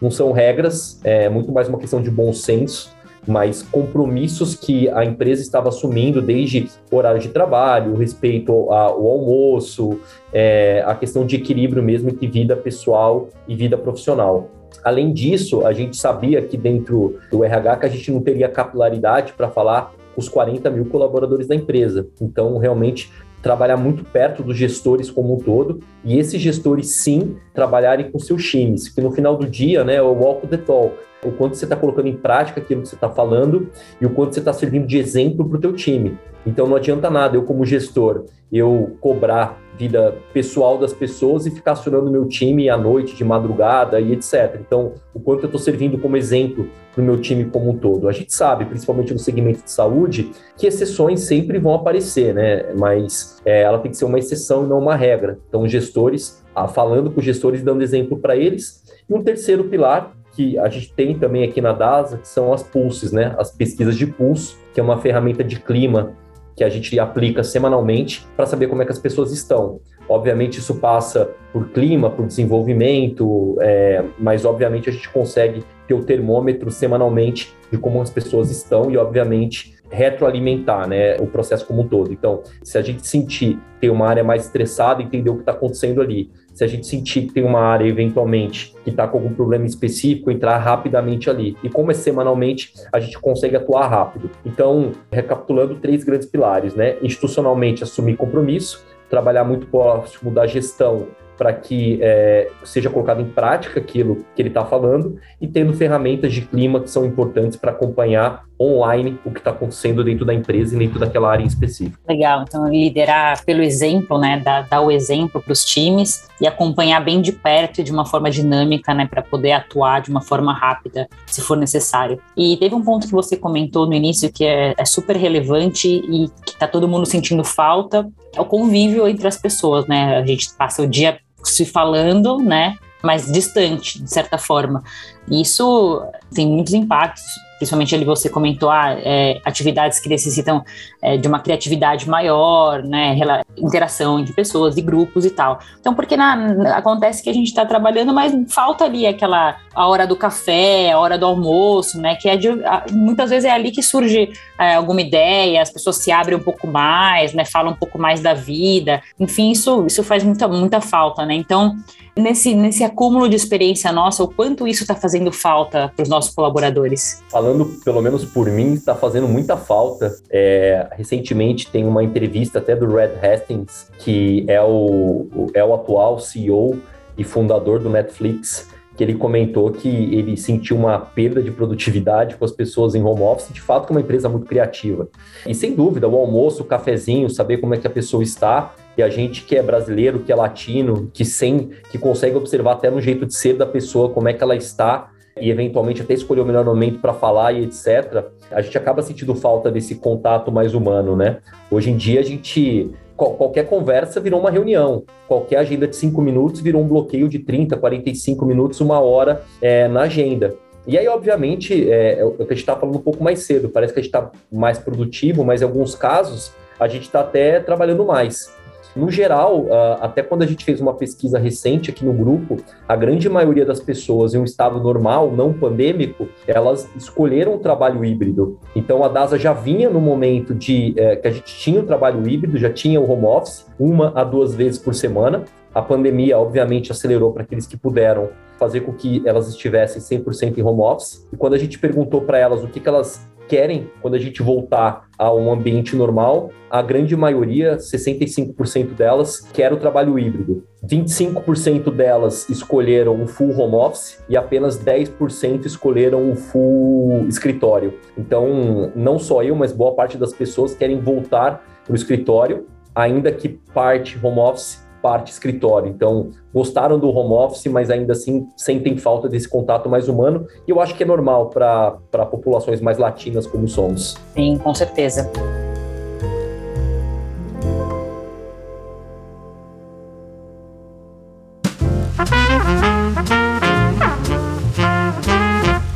Não 0.00 0.10
são 0.10 0.32
regras, 0.32 1.00
é 1.04 1.28
muito 1.28 1.50
mais 1.52 1.68
uma 1.68 1.78
questão 1.78 2.00
de 2.00 2.10
bom 2.10 2.32
senso 2.32 2.96
mas 3.28 3.62
compromissos 3.62 4.54
que 4.54 4.88
a 4.88 5.04
empresa 5.04 5.42
estava 5.42 5.68
assumindo 5.68 6.22
desde 6.22 6.66
horário 6.90 7.20
de 7.20 7.28
trabalho, 7.28 7.94
respeito 7.94 8.50
ao, 8.52 9.06
almoço, 9.06 10.00
é, 10.32 10.82
a 10.86 10.94
questão 10.94 11.26
de 11.26 11.36
equilíbrio 11.36 11.82
mesmo 11.82 12.08
entre 12.08 12.26
vida 12.26 12.56
pessoal 12.56 13.28
e 13.46 13.54
vida 13.54 13.76
profissional. 13.76 14.48
Além 14.82 15.12
disso, 15.12 15.66
a 15.66 15.72
gente 15.74 15.96
sabia 15.96 16.40
que 16.40 16.56
dentro 16.56 17.18
do 17.30 17.44
RH 17.44 17.76
que 17.76 17.86
a 17.86 17.88
gente 17.90 18.10
não 18.10 18.22
teria 18.22 18.48
capilaridade 18.48 19.34
para 19.34 19.50
falar 19.50 19.92
os 20.16 20.28
40 20.28 20.70
mil 20.70 20.86
colaboradores 20.86 21.46
da 21.46 21.54
empresa. 21.54 22.08
Então, 22.20 22.56
realmente, 22.58 23.12
trabalhar 23.48 23.78
muito 23.78 24.04
perto 24.04 24.42
dos 24.42 24.58
gestores 24.58 25.10
como 25.10 25.34
um 25.34 25.38
todo 25.38 25.80
e 26.04 26.18
esses 26.18 26.38
gestores 26.38 26.90
sim 26.90 27.36
trabalharem 27.54 28.10
com 28.10 28.18
seus 28.18 28.44
times, 28.44 28.90
que 28.90 29.00
no 29.00 29.10
final 29.10 29.38
do 29.38 29.46
dia, 29.46 29.82
né, 29.82 29.94
é 29.94 30.02
o 30.02 30.12
walk 30.12 30.46
the 30.46 30.58
talk, 30.58 30.94
o 31.24 31.32
quanto 31.32 31.56
você 31.56 31.64
está 31.64 31.74
colocando 31.74 32.08
em 32.08 32.14
prática 32.14 32.60
aquilo 32.60 32.82
que 32.82 32.88
você 32.88 32.94
está 32.94 33.08
falando 33.08 33.70
e 33.98 34.04
o 34.04 34.10
quanto 34.10 34.34
você 34.34 34.40
está 34.40 34.52
servindo 34.52 34.86
de 34.86 34.98
exemplo 34.98 35.48
para 35.48 35.56
o 35.56 35.60
teu 35.62 35.72
time. 35.72 36.18
Então 36.44 36.66
não 36.66 36.76
adianta 36.76 37.08
nada 37.08 37.38
eu 37.38 37.42
como 37.42 37.64
gestor 37.64 38.26
eu 38.52 38.96
cobrar 39.00 39.58
vida 39.78 40.16
pessoal 40.32 40.76
das 40.76 40.92
pessoas 40.92 41.46
e 41.46 41.50
ficar 41.50 41.72
acionando 41.72 42.10
meu 42.10 42.26
time 42.26 42.68
à 42.68 42.76
noite, 42.76 43.14
de 43.14 43.24
madrugada 43.24 44.00
e 44.00 44.12
etc. 44.12 44.58
Então 44.60 44.92
o 45.14 45.20
quanto 45.20 45.44
eu 45.44 45.46
estou 45.46 45.60
servindo 45.60 45.98
como 45.98 46.16
exemplo 46.16 46.68
para 46.92 47.00
o 47.00 47.04
meu 47.04 47.20
time 47.20 47.44
como 47.44 47.70
um 47.70 47.76
todo. 47.76 48.08
A 48.08 48.12
gente 48.12 48.34
sabe, 48.34 48.64
principalmente 48.64 49.12
no 49.12 49.18
segmento 49.18 49.62
de 49.62 49.70
saúde, 49.70 50.32
que 50.56 50.66
exceções 50.66 51.20
sempre 51.20 51.58
vão 51.58 51.74
aparecer, 51.74 52.34
né? 52.34 52.74
Mas 52.76 53.40
é, 53.44 53.62
ela 53.62 53.78
tem 53.78 53.90
que 53.90 53.96
ser 53.96 54.04
uma 54.04 54.18
exceção 54.18 54.64
e 54.64 54.68
não 54.68 54.78
uma 54.80 54.96
regra. 54.96 55.38
Então 55.48 55.62
os 55.62 55.70
gestores, 55.70 56.44
falando 56.74 57.10
com 57.10 57.20
os 57.20 57.24
gestores, 57.24 57.62
dando 57.62 57.82
exemplo 57.82 58.18
para 58.18 58.36
eles. 58.36 58.82
E 59.08 59.14
um 59.14 59.22
terceiro 59.22 59.64
pilar 59.64 60.12
que 60.32 60.58
a 60.58 60.68
gente 60.68 60.92
tem 60.92 61.18
também 61.18 61.44
aqui 61.44 61.60
na 61.60 61.72
DASA, 61.72 62.18
que 62.18 62.28
são 62.28 62.52
as 62.52 62.62
pulses, 62.62 63.12
né? 63.12 63.34
As 63.38 63.50
pesquisas 63.50 63.96
de 63.96 64.06
pulso, 64.06 64.56
que 64.72 64.80
é 64.80 64.82
uma 64.82 64.98
ferramenta 64.98 65.42
de 65.42 65.58
clima 65.60 66.14
que 66.58 66.64
a 66.64 66.68
gente 66.68 66.98
aplica 66.98 67.44
semanalmente 67.44 68.26
para 68.36 68.44
saber 68.44 68.66
como 68.66 68.82
é 68.82 68.84
que 68.84 68.90
as 68.90 68.98
pessoas 68.98 69.32
estão. 69.32 69.80
Obviamente 70.08 70.58
isso 70.58 70.74
passa 70.74 71.30
por 71.52 71.68
clima, 71.68 72.10
por 72.10 72.26
desenvolvimento, 72.26 73.56
é, 73.60 74.04
mas 74.18 74.44
obviamente 74.44 74.90
a 74.90 74.92
gente 74.92 75.08
consegue 75.10 75.62
ter 75.86 75.94
o 75.94 76.02
termômetro 76.02 76.68
semanalmente 76.70 77.54
de 77.70 77.78
como 77.78 78.02
as 78.02 78.10
pessoas 78.10 78.50
estão 78.50 78.90
e 78.90 78.96
obviamente 78.96 79.77
retroalimentar 79.90 80.88
né, 80.88 81.16
o 81.18 81.26
processo 81.26 81.66
como 81.66 81.82
um 81.82 81.88
todo. 81.88 82.12
Então, 82.12 82.42
se 82.62 82.76
a 82.78 82.82
gente 82.82 83.06
sentir 83.06 83.58
ter 83.80 83.90
uma 83.90 84.08
área 84.08 84.24
mais 84.24 84.46
estressada, 84.46 85.02
entender 85.02 85.30
o 85.30 85.34
que 85.34 85.40
está 85.40 85.52
acontecendo 85.52 86.00
ali 86.00 86.30
se 86.58 86.64
a 86.64 86.66
gente 86.66 86.88
sentir 86.88 87.22
que 87.22 87.32
tem 87.34 87.44
uma 87.44 87.60
área 87.60 87.86
eventualmente 87.86 88.74
que 88.82 88.90
está 88.90 89.06
com 89.06 89.16
algum 89.16 89.32
problema 89.32 89.64
específico, 89.64 90.28
entrar 90.28 90.58
rapidamente 90.58 91.30
ali. 91.30 91.56
E 91.62 91.68
como 91.68 91.92
é 91.92 91.94
semanalmente, 91.94 92.72
a 92.92 92.98
gente 92.98 93.16
consegue 93.20 93.54
atuar 93.54 93.86
rápido. 93.86 94.28
Então, 94.44 94.90
recapitulando, 95.08 95.76
três 95.76 96.02
grandes 96.02 96.26
pilares, 96.26 96.74
né? 96.74 96.96
Institucionalmente, 97.00 97.84
assumir 97.84 98.16
compromisso, 98.16 98.84
trabalhar 99.08 99.44
muito 99.44 99.68
próximo 99.68 100.32
da 100.32 100.48
gestão 100.48 101.06
para 101.36 101.52
que 101.52 102.00
é, 102.02 102.50
seja 102.64 102.90
colocado 102.90 103.20
em 103.20 103.28
prática 103.28 103.78
aquilo 103.78 104.24
que 104.34 104.42
ele 104.42 104.48
está 104.48 104.64
falando 104.64 105.16
e 105.40 105.46
tendo 105.46 105.72
ferramentas 105.72 106.32
de 106.32 106.40
clima 106.40 106.80
que 106.80 106.90
são 106.90 107.06
importantes 107.06 107.56
para 107.56 107.70
acompanhar 107.70 108.47
online 108.60 109.18
o 109.24 109.30
que 109.30 109.38
está 109.38 109.50
acontecendo 109.50 110.02
dentro 110.02 110.24
da 110.24 110.34
empresa 110.34 110.74
e 110.74 110.78
dentro 110.78 110.98
daquela 110.98 111.30
área 111.30 111.42
em 111.42 111.46
específico. 111.46 111.98
Legal, 112.08 112.44
então 112.46 112.68
liderar 112.68 113.44
pelo 113.44 113.62
exemplo, 113.62 114.18
né, 114.18 114.40
dar, 114.40 114.62
dar 114.68 114.80
o 114.80 114.90
exemplo 114.90 115.40
para 115.40 115.52
os 115.52 115.64
times 115.64 116.28
e 116.40 116.46
acompanhar 116.46 117.00
bem 117.04 117.20
de 117.20 117.32
perto 117.32 117.82
de 117.82 117.92
uma 117.92 118.04
forma 118.04 118.30
dinâmica, 118.30 118.92
né, 118.94 119.06
para 119.06 119.22
poder 119.22 119.52
atuar 119.52 120.00
de 120.00 120.10
uma 120.10 120.20
forma 120.20 120.52
rápida, 120.52 121.08
se 121.26 121.40
for 121.40 121.56
necessário. 121.56 122.20
E 122.36 122.56
teve 122.56 122.74
um 122.74 122.82
ponto 122.82 123.06
que 123.06 123.12
você 123.12 123.36
comentou 123.36 123.86
no 123.86 123.94
início 123.94 124.32
que 124.32 124.44
é, 124.44 124.74
é 124.76 124.84
super 124.84 125.16
relevante 125.16 125.88
e 125.88 126.28
que 126.44 126.52
está 126.52 126.66
todo 126.66 126.88
mundo 126.88 127.06
sentindo 127.06 127.44
falta, 127.44 128.08
é 128.34 128.40
o 128.40 128.44
convívio 128.44 129.06
entre 129.08 129.26
as 129.26 129.36
pessoas, 129.36 129.86
né? 129.86 130.16
A 130.16 130.26
gente 130.26 130.52
passa 130.54 130.82
o 130.82 130.86
dia 130.86 131.18
se 131.42 131.64
falando, 131.64 132.38
né? 132.38 132.76
Mas 133.02 133.30
distante, 133.30 134.02
de 134.02 134.10
certa 134.10 134.38
forma. 134.38 134.82
Isso 135.30 136.02
tem 136.34 136.46
muitos 136.46 136.74
impactos 136.74 137.24
principalmente 137.58 137.94
ali 137.94 138.04
você 138.04 138.28
comentou 138.28 138.70
ah, 138.70 138.92
é, 138.92 139.40
atividades 139.44 139.98
que 139.98 140.08
necessitam 140.08 140.64
é, 141.02 141.16
de 141.16 141.26
uma 141.26 141.40
criatividade 141.40 142.08
maior, 142.08 142.82
né, 142.82 143.18
interação 143.56 144.18
entre 144.18 144.32
pessoas 144.32 144.76
e 144.76 144.80
grupos 144.80 145.24
e 145.24 145.30
tal. 145.30 145.58
Então, 145.80 145.92
porque 145.92 146.16
na, 146.16 146.76
acontece 146.76 147.22
que 147.22 147.28
a 147.28 147.32
gente 147.32 147.48
está 147.48 147.66
trabalhando, 147.66 148.14
mas 148.14 148.32
falta 148.48 148.84
ali 148.84 149.06
aquela 149.06 149.56
a 149.74 149.86
hora 149.86 150.06
do 150.06 150.16
café, 150.16 150.92
a 150.92 150.98
hora 150.98 151.18
do 151.18 151.26
almoço, 151.26 152.00
né, 152.00 152.14
que 152.14 152.28
é 152.28 152.36
de, 152.36 152.48
muitas 152.92 153.30
vezes 153.30 153.44
é 153.44 153.50
ali 153.50 153.70
que 153.70 153.82
surge 153.82 154.30
é, 154.58 154.74
alguma 154.74 155.00
ideia, 155.00 155.60
as 155.60 155.70
pessoas 155.70 155.96
se 155.96 156.12
abrem 156.12 156.36
um 156.36 156.42
pouco 156.42 156.66
mais, 156.66 157.34
né, 157.34 157.44
falam 157.44 157.72
um 157.72 157.76
pouco 157.76 157.98
mais 157.98 158.20
da 158.20 158.34
vida, 158.34 159.02
enfim, 159.18 159.50
isso, 159.50 159.84
isso 159.86 160.02
faz 160.04 160.22
muita, 160.22 160.46
muita 160.46 160.80
falta, 160.80 161.26
né, 161.26 161.34
então 161.34 161.76
nesse, 162.18 162.54
nesse 162.54 162.84
acúmulo 162.84 163.28
de 163.28 163.36
experiência 163.36 163.92
nossa, 163.92 164.22
o 164.22 164.28
quanto 164.28 164.66
isso 164.66 164.82
está 164.82 164.94
fazendo 164.94 165.17
falta 165.32 165.92
para 165.94 166.02
os 166.02 166.08
nossos 166.08 166.34
colaboradores? 166.34 167.22
Falando, 167.28 167.66
pelo 167.84 168.00
menos 168.00 168.24
por 168.24 168.48
mim, 168.50 168.74
está 168.74 168.94
fazendo 168.94 169.28
muita 169.28 169.56
falta. 169.56 170.14
É, 170.30 170.88
recentemente 170.92 171.70
tem 171.70 171.86
uma 171.86 172.02
entrevista 172.02 172.58
até 172.58 172.74
do 172.74 172.86
Red 172.86 173.12
Hastings, 173.22 173.90
que 173.98 174.44
é 174.48 174.60
o, 174.62 175.50
é 175.54 175.64
o 175.64 175.74
atual 175.74 176.18
CEO 176.18 176.78
e 177.16 177.24
fundador 177.24 177.80
do 177.80 177.90
Netflix, 177.90 178.68
que 178.96 179.04
ele 179.04 179.14
comentou 179.14 179.70
que 179.70 179.88
ele 179.88 180.36
sentiu 180.36 180.76
uma 180.76 180.98
perda 180.98 181.42
de 181.42 181.50
produtividade 181.50 182.36
com 182.36 182.44
as 182.44 182.52
pessoas 182.52 182.94
em 182.94 183.02
home 183.02 183.22
office, 183.22 183.52
de 183.52 183.60
fato 183.60 183.86
que 183.86 183.92
é 183.92 183.96
uma 183.96 184.00
empresa 184.00 184.28
muito 184.28 184.46
criativa. 184.46 185.08
E 185.46 185.54
sem 185.54 185.74
dúvida, 185.74 186.08
o 186.08 186.16
almoço, 186.16 186.62
o 186.62 186.66
cafezinho, 186.66 187.30
saber 187.30 187.58
como 187.58 187.74
é 187.74 187.78
que 187.78 187.86
a 187.86 187.90
pessoa 187.90 188.22
está, 188.22 188.74
e 188.98 189.02
a 189.02 189.08
gente 189.08 189.44
que 189.44 189.56
é 189.56 189.62
brasileiro, 189.62 190.18
que 190.18 190.32
é 190.32 190.34
latino, 190.34 191.08
que 191.14 191.24
sem, 191.24 191.70
que 191.88 191.96
consegue 191.96 192.36
observar 192.36 192.72
até 192.72 192.90
no 192.90 193.00
jeito 193.00 193.24
de 193.24 193.32
ser 193.32 193.54
da 193.54 193.64
pessoa 193.64 194.10
como 194.10 194.28
é 194.28 194.32
que 194.32 194.42
ela 194.42 194.56
está 194.56 195.10
e 195.40 195.50
eventualmente 195.50 196.02
até 196.02 196.14
escolher 196.14 196.40
o 196.40 196.44
melhor 196.44 196.64
momento 196.64 196.98
para 196.98 197.14
falar 197.14 197.52
e 197.52 197.62
etc. 197.62 198.24
A 198.50 198.60
gente 198.60 198.76
acaba 198.76 199.00
sentindo 199.00 199.36
falta 199.36 199.70
desse 199.70 199.94
contato 199.94 200.50
mais 200.50 200.74
humano, 200.74 201.14
né? 201.14 201.38
Hoje 201.70 201.90
em 201.92 201.96
dia 201.96 202.18
a 202.18 202.24
gente 202.24 202.90
qualquer 203.16 203.66
conversa 203.66 204.20
virou 204.20 204.38
uma 204.40 204.50
reunião, 204.50 205.04
qualquer 205.26 205.58
agenda 205.58 205.88
de 205.88 205.96
cinco 205.96 206.20
minutos 206.20 206.60
virou 206.60 206.82
um 206.82 206.86
bloqueio 206.86 207.28
de 207.28 207.40
30, 207.40 207.76
45 207.76 208.44
minutos, 208.44 208.80
uma 208.80 209.00
hora 209.00 209.42
é, 209.60 209.86
na 209.88 210.02
agenda. 210.02 210.54
E 210.86 210.96
aí, 210.96 211.06
obviamente, 211.06 211.90
é, 211.90 212.20
é 212.20 212.24
o 212.24 212.32
que 212.32 212.42
a 212.44 212.46
gente 212.46 212.58
está 212.58 212.76
falando 212.76 212.96
um 212.96 213.02
pouco 213.02 213.22
mais 213.22 213.40
cedo, 213.40 213.68
parece 213.68 213.92
que 213.92 214.00
a 214.00 214.02
gente 214.02 214.14
está 214.14 214.30
mais 214.50 214.78
produtivo, 214.78 215.44
mas 215.44 215.62
em 215.62 215.64
alguns 215.64 215.94
casos 215.94 216.52
a 216.78 216.86
gente 216.86 217.02
está 217.02 217.20
até 217.20 217.58
trabalhando 217.58 218.04
mais. 218.04 218.56
No 218.96 219.10
geral, 219.10 219.66
ah, 219.70 219.98
até 220.02 220.22
quando 220.22 220.42
a 220.42 220.46
gente 220.46 220.64
fez 220.64 220.80
uma 220.80 220.94
pesquisa 220.94 221.38
recente 221.38 221.90
aqui 221.90 222.04
no 222.04 222.12
grupo, 222.12 222.56
a 222.86 222.96
grande 222.96 223.28
maioria 223.28 223.64
das 223.64 223.80
pessoas 223.80 224.34
em 224.34 224.38
um 224.38 224.44
estado 224.44 224.80
normal, 224.80 225.30
não 225.30 225.52
pandêmico, 225.52 226.28
elas 226.46 226.88
escolheram 226.96 227.54
o 227.54 227.58
trabalho 227.58 228.04
híbrido. 228.04 228.58
Então 228.74 229.04
a 229.04 229.08
DASA 229.08 229.38
já 229.38 229.52
vinha 229.52 229.88
no 229.88 230.00
momento 230.00 230.54
de 230.54 230.94
é, 230.96 231.16
que 231.16 231.28
a 231.28 231.30
gente 231.30 231.54
tinha 231.56 231.80
o 231.80 231.84
trabalho 231.84 232.28
híbrido, 232.28 232.56
já 232.58 232.72
tinha 232.72 233.00
o 233.00 233.10
home 233.10 233.26
office, 233.26 233.66
uma 233.78 234.12
a 234.14 234.24
duas 234.24 234.54
vezes 234.54 234.78
por 234.78 234.94
semana. 234.94 235.44
A 235.74 235.82
pandemia, 235.82 236.38
obviamente, 236.38 236.90
acelerou 236.90 237.32
para 237.32 237.42
aqueles 237.42 237.66
que 237.66 237.76
puderam 237.76 238.30
fazer 238.58 238.80
com 238.80 238.92
que 238.92 239.22
elas 239.24 239.48
estivessem 239.48 240.02
100% 240.02 240.58
em 240.58 240.62
home 240.62 240.80
office. 240.80 241.28
E 241.32 241.36
quando 241.36 241.54
a 241.54 241.58
gente 241.58 241.78
perguntou 241.78 242.22
para 242.22 242.38
elas 242.38 242.64
o 242.64 242.68
que, 242.68 242.80
que 242.80 242.88
elas 242.88 243.28
querem, 243.48 243.90
quando 244.00 244.14
a 244.14 244.18
gente 244.18 244.42
voltar 244.42 245.08
a 245.18 245.32
um 245.32 245.50
ambiente 245.50 245.96
normal, 245.96 246.50
a 246.70 246.82
grande 246.82 247.16
maioria, 247.16 247.76
65% 247.78 248.94
delas, 248.94 249.40
quer 249.52 249.72
o 249.72 249.78
trabalho 249.78 250.18
híbrido. 250.18 250.62
25% 250.86 251.90
delas 251.90 252.48
escolheram 252.48 253.20
o 253.22 253.26
full 253.26 253.58
home 253.58 253.74
office 253.74 254.22
e 254.28 254.36
apenas 254.36 254.78
10% 254.78 255.64
escolheram 255.64 256.30
o 256.30 256.36
full 256.36 257.26
escritório. 257.26 257.94
Então, 258.16 258.92
não 258.94 259.18
só 259.18 259.42
eu, 259.42 259.56
mas 259.56 259.72
boa 259.72 259.94
parte 259.94 260.16
das 260.16 260.32
pessoas 260.32 260.74
querem 260.74 261.00
voltar 261.00 261.64
para 261.84 261.92
o 261.92 261.96
escritório, 261.96 262.66
ainda 262.94 263.32
que 263.32 263.48
parte 263.48 264.18
home 264.22 264.38
office 264.38 264.86
parte 265.08 265.32
escritório. 265.32 265.88
Então, 265.88 266.32
gostaram 266.52 266.98
do 266.98 267.08
home 267.08 267.32
office, 267.32 267.64
mas 267.72 267.88
ainda 267.88 268.12
assim 268.12 268.46
sentem 268.54 268.98
falta 268.98 269.26
desse 269.26 269.48
contato 269.48 269.88
mais 269.88 270.06
humano. 270.06 270.46
E 270.66 270.70
eu 270.70 270.82
acho 270.82 270.94
que 270.94 271.02
é 271.02 271.06
normal 271.06 271.48
para 271.48 272.26
populações 272.30 272.78
mais 272.82 272.98
latinas 272.98 273.46
como 273.46 273.66
somos. 273.66 274.18
Sim, 274.34 274.58
com 274.58 274.74
certeza. 274.74 275.30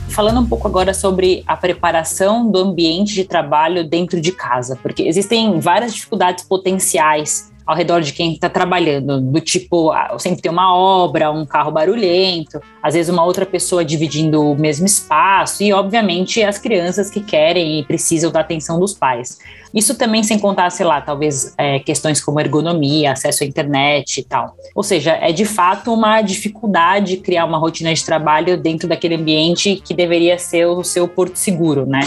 falando 0.09 0.41
um 0.41 0.47
pouco 0.47 0.69
agora 0.69 0.95
sobre 0.95 1.43
a 1.47 1.57
preparação 1.57 2.49
do 2.49 2.59
ambiente 2.59 3.15
de 3.15 3.25
trabalho 3.25 3.83
dentro 3.89 4.21
de 4.21 4.31
casa, 4.31 4.79
porque 4.81 5.03
existem 5.03 5.59
várias 5.59 5.95
dificuldades 5.95 6.45
potenciais 6.45 7.52
ao 7.67 7.77
redor 7.77 8.01
de 8.01 8.13
quem 8.13 8.33
está 8.33 8.49
trabalhando, 8.49 9.21
do 9.21 9.41
tipo, 9.41 9.93
sempre 10.19 10.43
tem 10.43 10.51
uma 10.51 10.75
obra, 10.75 11.31
um 11.31 11.47
carro 11.47 11.71
barulhento, 11.71 12.61
às 12.83 12.95
vezes 12.95 13.13
uma 13.13 13.25
outra 13.25 13.47
pessoa 13.47 13.85
dividindo 13.85 14.43
o 14.43 14.57
mesmo 14.57 14.87
espaço 14.87 15.63
e, 15.63 15.73
obviamente, 15.73 16.43
as 16.43 16.59
crianças 16.59 17.11
que 17.11 17.21
querem 17.21 17.81
e 17.81 17.85
precisam 17.85 18.31
da 18.31 18.41
atenção 18.41 18.81
dos 18.81 18.95
pais. 18.95 19.39
Isso 19.75 19.97
também 19.97 20.23
sem 20.23 20.39
contar, 20.39 20.69
sei 20.71 20.85
lá, 20.85 21.01
talvez 21.01 21.55
é, 21.57 21.79
questões 21.79 22.21
como 22.21 22.39
ergonomia, 22.41 23.13
acesso 23.13 23.43
à 23.43 23.47
internet 23.47 24.19
e 24.19 24.25
tal. 24.25 24.55
Ou 24.75 24.83
seja, 24.83 25.13
é 25.13 25.33
de 25.33 25.45
fato 25.45 25.93
uma 25.93 26.21
dificuldade 26.21 27.17
criar 27.17 27.45
uma 27.45 27.59
rotina 27.59 27.95
de 27.95 28.05
trabalho 28.05 28.61
dentro 28.61 28.87
daquele 28.87 29.15
ambiente 29.15 29.77
que 29.77 29.95
deveria 29.95 30.39
ser 30.39 30.67
o 30.67 30.85
seu 30.85 31.09
porto 31.09 31.37
seguro, 31.37 31.87
né? 31.87 32.01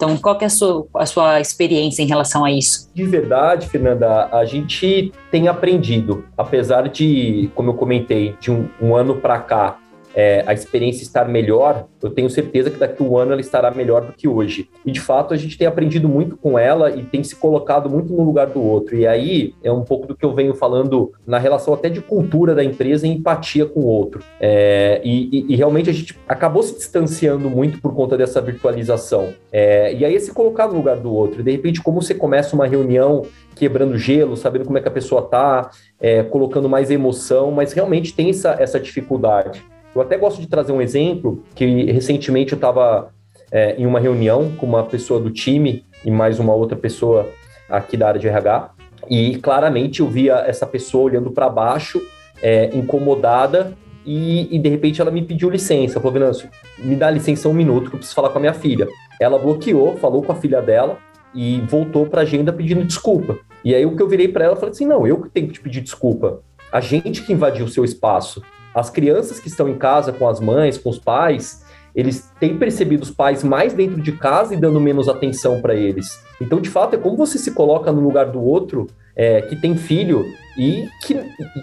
Então, 0.00 0.16
qual 0.16 0.38
é 0.40 0.46
a 0.46 0.48
sua, 0.48 0.86
a 0.94 1.04
sua 1.04 1.40
experiência 1.42 2.02
em 2.02 2.06
relação 2.06 2.42
a 2.42 2.50
isso? 2.50 2.90
De 2.94 3.04
verdade, 3.04 3.68
Fernanda, 3.68 4.30
a 4.32 4.46
gente 4.46 5.12
tem 5.30 5.46
aprendido, 5.46 6.24
apesar 6.38 6.88
de, 6.88 7.50
como 7.54 7.68
eu 7.68 7.74
comentei, 7.74 8.34
de 8.40 8.50
um, 8.50 8.66
um 8.80 8.96
ano 8.96 9.16
para 9.16 9.38
cá, 9.40 9.76
é, 10.14 10.42
a 10.46 10.52
experiência 10.52 11.02
estar 11.02 11.28
melhor, 11.28 11.86
eu 12.02 12.10
tenho 12.10 12.28
certeza 12.28 12.70
que 12.70 12.78
daqui 12.78 13.02
a 13.02 13.06
um 13.06 13.16
ano 13.16 13.32
ela 13.32 13.40
estará 13.40 13.70
melhor 13.70 14.02
do 14.02 14.12
que 14.12 14.26
hoje. 14.26 14.68
E 14.84 14.90
de 14.90 15.00
fato 15.00 15.32
a 15.32 15.36
gente 15.36 15.56
tem 15.56 15.66
aprendido 15.66 16.08
muito 16.08 16.36
com 16.36 16.58
ela 16.58 16.90
e 16.90 17.02
tem 17.04 17.22
se 17.22 17.36
colocado 17.36 17.88
muito 17.88 18.12
no 18.12 18.22
lugar 18.22 18.48
do 18.48 18.62
outro. 18.62 18.96
E 18.96 19.06
aí 19.06 19.54
é 19.62 19.70
um 19.70 19.82
pouco 19.82 20.06
do 20.06 20.16
que 20.16 20.24
eu 20.24 20.34
venho 20.34 20.54
falando 20.54 21.12
na 21.26 21.38
relação 21.38 21.74
até 21.74 21.88
de 21.88 22.00
cultura 22.00 22.54
da 22.54 22.64
empresa 22.64 23.06
e 23.06 23.10
empatia 23.10 23.66
com 23.66 23.80
o 23.80 23.86
outro. 23.86 24.22
É, 24.40 25.00
e, 25.04 25.28
e, 25.32 25.52
e, 25.52 25.56
realmente 25.56 25.90
a 25.90 25.92
gente 25.92 26.18
acabou 26.28 26.62
se 26.62 26.74
distanciando 26.74 27.48
muito 27.48 27.80
por 27.80 27.94
conta 27.94 28.16
dessa 28.16 28.40
virtualização. 28.40 29.32
É, 29.52 29.94
e 29.94 30.04
aí 30.04 30.16
é 30.16 30.20
se 30.20 30.32
colocar 30.32 30.68
no 30.68 30.74
lugar 30.74 30.96
do 30.96 31.12
outro. 31.12 31.40
E 31.40 31.44
de 31.44 31.50
repente, 31.50 31.82
como 31.82 32.02
você 32.02 32.14
começa 32.14 32.54
uma 32.54 32.66
reunião 32.66 33.22
quebrando 33.54 33.98
gelo, 33.98 34.36
sabendo 34.36 34.64
como 34.64 34.78
é 34.78 34.80
que 34.80 34.88
a 34.88 34.92
pessoa 34.92 35.22
tá, 35.22 35.70
é, 36.00 36.22
colocando 36.22 36.68
mais 36.68 36.90
emoção, 36.90 37.50
mas 37.50 37.72
realmente 37.72 38.14
tem 38.14 38.30
essa, 38.30 38.56
essa 38.58 38.80
dificuldade. 38.80 39.62
Eu 39.94 40.00
até 40.00 40.16
gosto 40.16 40.40
de 40.40 40.46
trazer 40.46 40.72
um 40.72 40.80
exemplo 40.80 41.42
que 41.54 41.90
recentemente 41.90 42.52
eu 42.52 42.56
estava 42.56 43.12
é, 43.50 43.74
em 43.76 43.86
uma 43.86 43.98
reunião 43.98 44.52
com 44.56 44.66
uma 44.66 44.84
pessoa 44.84 45.20
do 45.20 45.30
time 45.30 45.84
e 46.04 46.10
mais 46.10 46.38
uma 46.38 46.54
outra 46.54 46.76
pessoa 46.76 47.28
aqui 47.68 47.96
da 47.96 48.08
área 48.08 48.20
de 48.20 48.28
RH 48.28 48.70
e 49.08 49.36
claramente 49.36 50.00
eu 50.00 50.08
via 50.08 50.36
essa 50.46 50.66
pessoa 50.66 51.04
olhando 51.04 51.30
para 51.30 51.48
baixo, 51.48 52.00
é, 52.40 52.70
incomodada 52.76 53.76
e, 54.06 54.54
e, 54.54 54.58
de 54.58 54.68
repente 54.68 55.00
ela 55.00 55.10
me 55.10 55.22
pediu 55.22 55.50
licença. 55.50 56.00
Falou, 56.00 56.12
Venâncio, 56.12 56.48
me 56.78 56.96
dá 56.96 57.10
licença 57.10 57.48
um 57.48 57.52
minuto 57.52 57.90
que 57.90 57.96
eu 57.96 57.98
preciso 57.98 58.14
falar 58.14 58.30
com 58.30 58.38
a 58.38 58.40
minha 58.40 58.54
filha. 58.54 58.88
Ela 59.20 59.38
bloqueou, 59.38 59.96
falou 59.96 60.22
com 60.22 60.32
a 60.32 60.36
filha 60.36 60.62
dela 60.62 60.98
e 61.34 61.60
voltou 61.68 62.06
para 62.06 62.20
a 62.20 62.22
agenda 62.22 62.52
pedindo 62.52 62.84
desculpa. 62.84 63.38
E 63.64 63.74
aí 63.74 63.84
o 63.84 63.94
que 63.94 64.02
eu 64.02 64.08
virei 64.08 64.28
para 64.28 64.44
ela, 64.44 64.56
falei 64.56 64.70
assim, 64.70 64.86
não, 64.86 65.06
eu 65.06 65.20
que 65.20 65.28
tenho 65.28 65.48
que 65.48 65.54
te 65.54 65.60
pedir 65.60 65.80
desculpa. 65.80 66.40
A 66.72 66.80
gente 66.80 67.22
que 67.22 67.32
invadiu 67.32 67.66
o 67.66 67.68
seu 67.68 67.84
espaço. 67.84 68.42
As 68.74 68.90
crianças 68.90 69.40
que 69.40 69.48
estão 69.48 69.68
em 69.68 69.76
casa 69.76 70.12
com 70.12 70.28
as 70.28 70.40
mães, 70.40 70.78
com 70.78 70.90
os 70.90 70.98
pais, 70.98 71.64
eles 71.94 72.30
têm 72.38 72.56
percebido 72.56 73.02
os 73.02 73.10
pais 73.10 73.42
mais 73.42 73.72
dentro 73.72 74.00
de 74.00 74.12
casa 74.12 74.54
e 74.54 74.56
dando 74.56 74.80
menos 74.80 75.08
atenção 75.08 75.60
para 75.60 75.74
eles. 75.74 76.22
Então, 76.40 76.60
de 76.60 76.70
fato, 76.70 76.94
é 76.94 76.98
como 76.98 77.16
você 77.16 77.38
se 77.38 77.50
coloca 77.50 77.90
no 77.92 78.00
lugar 78.00 78.26
do 78.26 78.42
outro 78.42 78.86
é, 79.16 79.42
que 79.42 79.56
tem 79.56 79.76
filho 79.76 80.24
e 80.56 80.88
que, 81.02 81.14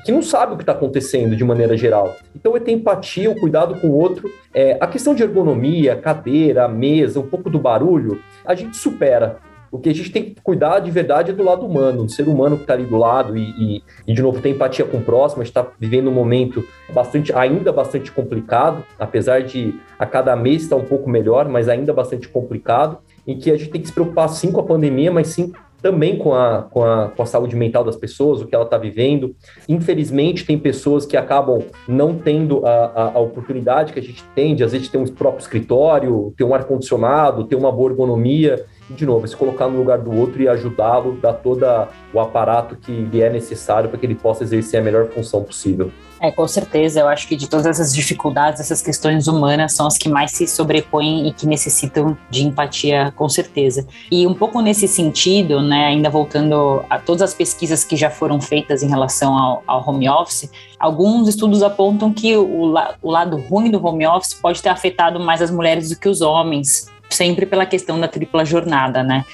que 0.06 0.12
não 0.12 0.22
sabe 0.22 0.54
o 0.54 0.58
que 0.58 0.64
está 0.64 0.74
acontecendo 0.74 1.36
de 1.36 1.44
maneira 1.44 1.78
geral. 1.78 2.16
Então, 2.36 2.56
é 2.56 2.60
ter 2.60 2.72
empatia, 2.74 3.32
o 3.32 3.40
cuidado 3.40 3.80
com 3.80 3.88
o 3.88 3.98
outro. 3.98 4.30
É, 4.54 4.78
a 4.80 4.88
questão 4.88 5.16
de 5.16 5.24
ergonomia, 5.24 5.96
cadeira, 5.96 6.68
mesa, 6.68 7.20
um 7.20 7.28
pouco 7.28 7.50
do 7.50 7.58
barulho, 7.58 8.22
a 8.46 8.54
gente 8.54 8.76
supera. 8.76 9.40
O 9.72 9.80
que 9.80 9.90
a 9.90 9.94
gente 9.94 10.12
tem 10.12 10.24
que 10.26 10.42
cuidar 10.42 10.80
de 10.80 10.92
verdade 10.92 11.32
é 11.32 11.34
do 11.34 11.44
lado 11.44 11.66
humano, 11.66 12.04
do 12.04 12.12
ser 12.12 12.28
humano 12.28 12.56
que 12.56 12.64
está 12.64 12.74
ali 12.74 12.86
do 12.86 12.98
lado 12.98 13.38
e, 13.38 13.42
e, 13.42 13.84
e, 14.08 14.14
de 14.14 14.22
novo, 14.22 14.42
ter 14.42 14.50
empatia 14.50 14.86
com 14.86 14.98
o 14.98 15.02
próximo. 15.02 15.42
A 15.42 15.46
gente 15.46 15.56
está 15.56 15.68
vivendo 15.80 16.10
um 16.10 16.14
momento 16.14 16.64
bastante, 16.94 17.34
ainda 17.34 17.72
bastante 17.72 18.12
complicado, 18.12 18.84
apesar 18.98 19.44
de 19.44 19.76
a 20.00 20.06
cada 20.06 20.36
mês 20.36 20.64
estar 20.64 20.76
um 20.76 20.86
pouco 20.86 21.10
melhor, 21.10 21.48
mas 21.50 21.68
ainda 21.68 21.94
bastante 21.94 22.28
complicado, 22.28 23.00
em 23.26 23.38
que 23.38 23.52
a 23.52 23.58
gente 23.58 23.72
tem 23.72 23.82
que 23.82 23.88
se 23.88 23.94
preocupar 23.94 24.30
sim 24.30 24.52
com 24.52 24.62
a 24.62 24.64
pandemia, 24.64 25.12
mas 25.12 25.28
sim 25.28 25.52
também 25.82 26.18
com 26.18 26.34
a, 26.34 26.64
com 26.64 26.84
a, 26.84 27.10
com 27.10 27.22
a 27.22 27.26
saúde 27.26 27.56
mental 27.56 27.84
das 27.84 27.96
pessoas, 27.96 28.42
o 28.42 28.48
que 28.48 28.56
ela 28.56 28.64
está 28.66 28.78
vivendo. 28.78 29.36
Infelizmente, 29.70 30.46
tem 30.46 30.58
pessoas 30.58 31.06
que 31.06 31.16
acabam 31.16 31.64
não 31.88 32.18
tendo 32.18 32.66
a, 32.66 32.86
a, 32.86 33.12
a, 33.14 33.20
oportunidade 33.20 33.94
que 33.94 34.00
a 34.00 34.04
gente 34.04 34.24
tem 34.36 34.56
de, 34.56 34.64
às 34.64 34.72
vezes, 34.72 34.90
ter 34.90 34.98
um 34.98 35.06
próprio 35.06 35.42
escritório, 35.42 36.34
ter 36.36 36.44
um 36.44 36.54
ar-condicionado, 36.54 37.46
ter 37.46 37.56
uma 37.56 37.72
boa 37.72 37.92
ergonomia 37.92 38.66
de 38.89 39.06
novo, 39.06 39.27
se 39.27 39.36
colocar 39.36 39.67
no 39.67 39.77
lugar 39.77 40.00
do 40.00 40.12
outro 40.13 40.41
e 40.41 40.48
ajudá-lo, 40.48 41.17
dar 41.22 41.34
todo 41.34 41.65
o 42.13 42.20
aparato 42.20 42.75
que 42.75 42.91
lhe 42.91 43.22
é 43.22 43.29
necessário 43.29 43.89
para 43.89 44.00
que 44.00 44.06
ele 44.06 44.15
possa 44.15 44.44
exercer 44.44 44.79
a 44.79 44.84
melhor 44.84 45.08
função 45.08 45.44
possível. 45.44 45.91
É, 46.20 46.32
com 46.32 46.48
certeza. 46.48 47.01
Eu 47.01 47.08
acho 47.08 47.27
que 47.27 47.36
de 47.36 47.48
todas 47.48 47.65
essas 47.65 47.94
dificuldades, 47.94 48.60
essas 48.60 48.82
questões 48.82 49.27
humanas 49.27 49.74
são 49.74 49.86
as 49.86 49.98
que 49.98 50.10
mais 50.10 50.32
se 50.32 50.48
sobrepõem 50.48 51.27
e 51.27 51.34
que 51.34 51.46
necessitam 51.46 52.17
de 52.29 52.44
empatia, 52.44 53.13
com 53.15 53.29
certeza. 53.29 53.86
E 54.12 54.25
um 54.25 54.34
pouco 54.34 54.62
nesse 54.62 54.88
sentido, 54.88 55.62
né, 55.62 55.86
ainda 55.86 56.10
voltando 56.10 56.84
a 56.89 56.98
todas 56.98 57.22
as 57.22 57.34
pesquisas 57.34 57.84
que 57.84 57.96
já 57.96 58.10
foram 58.10 58.41
feitas 58.41 58.82
em 58.82 58.89
relação 58.89 59.38
ao, 59.38 59.63
ao 59.67 59.88
home 59.88 60.10
office, 60.10 60.50
alguns 60.79 61.27
estudos 61.27 61.62
apontam 61.62 62.12
que 62.12 62.36
o, 62.36 62.74
o 63.01 63.12
lado 63.12 63.38
ruim 63.38 63.70
do 63.70 63.86
home 63.86 64.08
office 64.08 64.34
pode 64.34 64.62
ter 64.62 64.70
afetado 64.70 65.20
mais 65.20 65.41
as 65.41 65.51
mulheres 65.51 65.89
do 65.89 66.00
que 66.00 66.10
os 66.10 66.22
homens, 66.22 66.88
sempre 67.10 67.46
pela 67.46 67.66
questão 67.66 68.00
da 68.00 68.08
tripla 68.08 68.46
jornada, 68.46 69.04
né? 69.04 69.26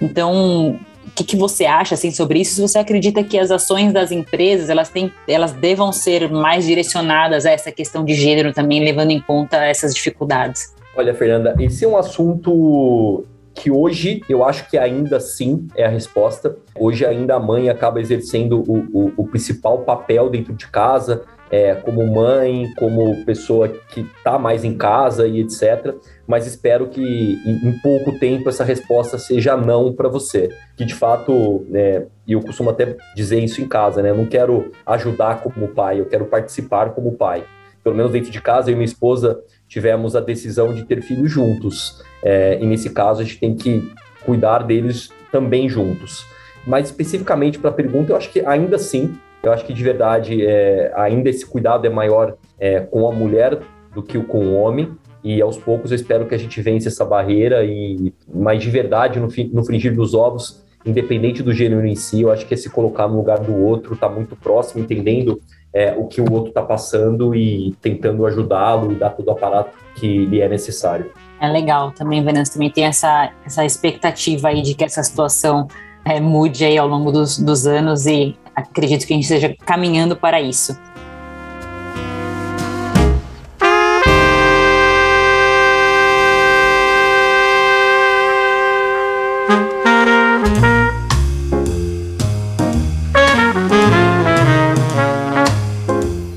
Então, 0.00 0.78
o 1.06 1.10
que, 1.14 1.24
que, 1.24 1.36
você 1.36 1.64
acha 1.64 1.94
assim 1.94 2.10
sobre 2.10 2.40
isso? 2.40 2.56
Se 2.56 2.60
você 2.60 2.78
acredita 2.78 3.22
que 3.24 3.38
as 3.38 3.50
ações 3.50 3.92
das 3.92 4.10
empresas 4.12 4.68
elas 4.68 4.88
têm, 4.88 5.12
elas 5.26 5.52
devam 5.52 5.92
ser 5.92 6.30
mais 6.30 6.66
direcionadas 6.66 7.46
a 7.46 7.50
essa 7.50 7.72
questão 7.72 8.04
de 8.04 8.14
gênero 8.14 8.52
também, 8.52 8.84
levando 8.84 9.10
em 9.10 9.20
conta 9.20 9.64
essas 9.64 9.94
dificuldades? 9.94 10.74
Olha, 10.96 11.14
Fernanda, 11.14 11.54
esse 11.58 11.84
é 11.84 11.88
um 11.88 11.96
assunto 11.96 13.24
que 13.54 13.70
hoje 13.70 14.22
eu 14.28 14.44
acho 14.44 14.68
que 14.68 14.76
ainda 14.76 15.18
sim 15.18 15.66
é 15.74 15.86
a 15.86 15.88
resposta. 15.88 16.56
Hoje 16.78 17.06
ainda 17.06 17.36
a 17.36 17.40
mãe 17.40 17.70
acaba 17.70 18.00
exercendo 18.00 18.62
o, 18.70 18.86
o, 18.92 19.12
o 19.16 19.26
principal 19.26 19.78
papel 19.78 20.28
dentro 20.28 20.52
de 20.54 20.66
casa, 20.68 21.24
é, 21.50 21.74
como 21.74 22.06
mãe, 22.06 22.72
como 22.76 23.24
pessoa 23.24 23.68
que 23.68 24.00
está 24.00 24.38
mais 24.38 24.64
em 24.64 24.76
casa 24.76 25.26
e 25.26 25.40
etc. 25.40 25.94
Mas 26.26 26.46
espero 26.46 26.88
que 26.88 27.02
em, 27.02 27.68
em 27.68 27.78
pouco 27.80 28.18
tempo 28.18 28.48
essa 28.48 28.64
resposta 28.64 29.18
seja 29.18 29.56
não 29.56 29.92
para 29.92 30.08
você. 30.08 30.50
Que 30.76 30.84
de 30.84 30.94
fato, 30.94 31.64
né, 31.68 32.06
e 32.26 32.32
eu 32.32 32.40
costumo 32.40 32.70
até 32.70 32.96
dizer 33.14 33.40
isso 33.40 33.60
em 33.60 33.68
casa, 33.68 34.02
né? 34.02 34.10
Eu 34.10 34.16
não 34.16 34.26
quero 34.26 34.72
ajudar 34.84 35.40
como 35.42 35.68
pai, 35.68 36.00
eu 36.00 36.06
quero 36.06 36.26
participar 36.26 36.90
como 36.90 37.12
pai. 37.12 37.44
Pelo 37.82 37.94
menos 37.94 38.10
dentro 38.10 38.32
de 38.32 38.40
casa, 38.40 38.68
eu 38.68 38.72
e 38.72 38.76
minha 38.76 38.84
esposa 38.84 39.40
tivemos 39.68 40.16
a 40.16 40.20
decisão 40.20 40.74
de 40.74 40.84
ter 40.84 41.00
filhos 41.02 41.30
juntos. 41.30 42.02
É, 42.22 42.58
e 42.60 42.66
nesse 42.66 42.90
caso, 42.90 43.20
a 43.20 43.24
gente 43.24 43.38
tem 43.38 43.54
que 43.54 43.92
cuidar 44.24 44.64
deles 44.64 45.10
também 45.30 45.68
juntos. 45.68 46.26
Mas 46.66 46.86
especificamente 46.86 47.60
para 47.60 47.70
a 47.70 47.72
pergunta, 47.72 48.12
eu 48.12 48.16
acho 48.16 48.32
que 48.32 48.40
ainda 48.40 48.74
assim 48.74 49.16
eu 49.46 49.52
acho 49.52 49.64
que 49.64 49.72
de 49.72 49.82
verdade 49.82 50.44
é, 50.44 50.92
ainda 50.96 51.30
esse 51.30 51.46
cuidado 51.46 51.86
é 51.86 51.90
maior 51.90 52.36
é, 52.58 52.80
com 52.80 53.08
a 53.08 53.12
mulher 53.12 53.60
do 53.94 54.02
que 54.02 54.18
com 54.18 54.38
o 54.38 54.54
homem. 54.54 54.92
E 55.22 55.40
aos 55.40 55.56
poucos 55.56 55.90
eu 55.90 55.96
espero 55.96 56.26
que 56.26 56.34
a 56.34 56.38
gente 56.38 56.60
vence 56.60 56.88
essa 56.88 57.04
barreira 57.04 57.64
e, 57.64 58.12
mas 58.32 58.62
de 58.62 58.70
verdade, 58.70 59.18
no, 59.18 59.28
no 59.52 59.64
fringir 59.64 59.94
dos 59.94 60.14
ovos, 60.14 60.64
independente 60.84 61.42
do 61.42 61.52
gênero 61.52 61.86
em 61.86 61.96
si, 61.96 62.22
eu 62.22 62.30
acho 62.30 62.46
que 62.46 62.54
é 62.54 62.56
se 62.56 62.70
colocar 62.70 63.08
no 63.08 63.16
lugar 63.16 63.40
do 63.40 63.56
outro, 63.56 63.96
tá 63.96 64.08
muito 64.08 64.36
próximo, 64.36 64.82
entendendo 64.82 65.40
é, 65.72 65.92
o 65.96 66.06
que 66.06 66.20
o 66.20 66.32
outro 66.32 66.50
está 66.50 66.62
passando 66.62 67.34
e 67.34 67.74
tentando 67.82 68.24
ajudá-lo 68.24 68.92
e 68.92 68.94
dar 68.94 69.10
todo 69.10 69.28
o 69.28 69.30
aparato 69.32 69.70
que 69.96 70.26
lhe 70.26 70.40
é 70.40 70.48
necessário. 70.48 71.10
É 71.40 71.48
legal 71.48 71.92
também, 71.92 72.24
Venâncio, 72.24 72.54
também 72.54 72.70
tem 72.70 72.84
essa, 72.84 73.32
essa 73.44 73.64
expectativa 73.64 74.48
aí 74.48 74.62
de 74.62 74.74
que 74.74 74.84
essa 74.84 75.02
situação 75.02 75.66
é, 76.04 76.20
mude 76.20 76.64
aí 76.64 76.78
ao 76.78 76.86
longo 76.86 77.10
dos, 77.10 77.38
dos 77.38 77.66
anos 77.66 78.06
e 78.06 78.36
acredito 78.56 79.06
que 79.06 79.12
a 79.12 79.16
gente 79.16 79.24
esteja 79.24 79.54
caminhando 79.66 80.16
para 80.16 80.40
isso. 80.40 80.74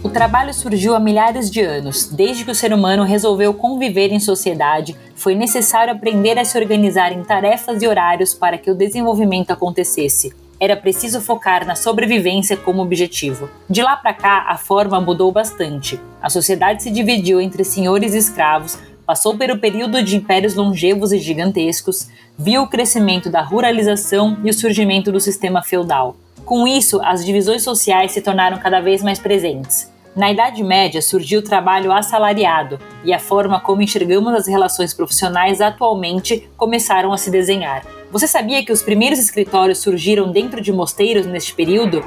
O 0.03 0.09
trabalho 0.09 0.53
surgiu 0.53 0.95
há 0.95 0.99
milhares 0.99 1.49
de 1.49 1.61
anos. 1.61 2.07
Desde 2.07 2.43
que 2.43 2.51
o 2.51 2.55
ser 2.55 2.73
humano 2.73 3.05
resolveu 3.05 3.53
conviver 3.53 4.11
em 4.11 4.19
sociedade, 4.19 4.93
foi 5.15 5.33
necessário 5.33 5.93
aprender 5.93 6.37
a 6.37 6.43
se 6.43 6.57
organizar 6.57 7.13
em 7.13 7.23
tarefas 7.23 7.81
e 7.81 7.87
horários 7.87 8.33
para 8.33 8.57
que 8.57 8.69
o 8.69 8.75
desenvolvimento 8.75 9.51
acontecesse 9.51 10.33
era 10.59 10.75
preciso 10.75 11.21
focar 11.21 11.65
na 11.65 11.75
sobrevivência 11.75 12.57
como 12.57 12.81
objetivo. 12.81 13.49
De 13.69 13.81
lá 13.81 13.95
para 13.95 14.13
cá, 14.13 14.45
a 14.47 14.57
forma 14.57 14.99
mudou 14.99 15.31
bastante. 15.31 15.99
A 16.21 16.29
sociedade 16.29 16.83
se 16.83 16.91
dividiu 16.91 17.39
entre 17.39 17.63
senhores 17.63 18.13
e 18.13 18.17
escravos, 18.17 18.77
passou 19.05 19.37
pelo 19.37 19.57
período 19.57 20.03
de 20.03 20.17
impérios 20.17 20.53
longevos 20.53 21.11
e 21.11 21.17
gigantescos, 21.17 22.09
viu 22.37 22.63
o 22.63 22.67
crescimento 22.67 23.29
da 23.29 23.41
ruralização 23.41 24.37
e 24.43 24.49
o 24.49 24.53
surgimento 24.53 25.11
do 25.11 25.19
sistema 25.19 25.63
feudal. 25.63 26.15
Com 26.45 26.67
isso, 26.67 26.99
as 27.03 27.25
divisões 27.25 27.63
sociais 27.63 28.11
se 28.11 28.21
tornaram 28.21 28.57
cada 28.57 28.79
vez 28.79 29.01
mais 29.01 29.19
presentes. 29.19 29.89
Na 30.15 30.31
Idade 30.31 30.63
Média 30.63 31.01
surgiu 31.01 31.39
o 31.39 31.43
trabalho 31.43 31.91
assalariado 31.91 32.79
e 33.03 33.13
a 33.13 33.19
forma 33.19 33.59
como 33.59 33.83
enxergamos 33.83 34.33
as 34.33 34.47
relações 34.47 34.91
profissionais 34.91 35.61
atualmente 35.61 36.49
começaram 36.57 37.13
a 37.13 37.17
se 37.17 37.29
desenhar. 37.29 37.85
Você 38.11 38.25
sabia 38.25 38.65
que 38.65 38.71
os 38.71 38.81
primeiros 38.81 39.19
escritórios 39.19 39.77
surgiram 39.77 40.31
dentro 40.31 40.61
de 40.61 40.73
mosteiros 40.73 41.27
neste 41.27 41.53
período? 41.53 42.03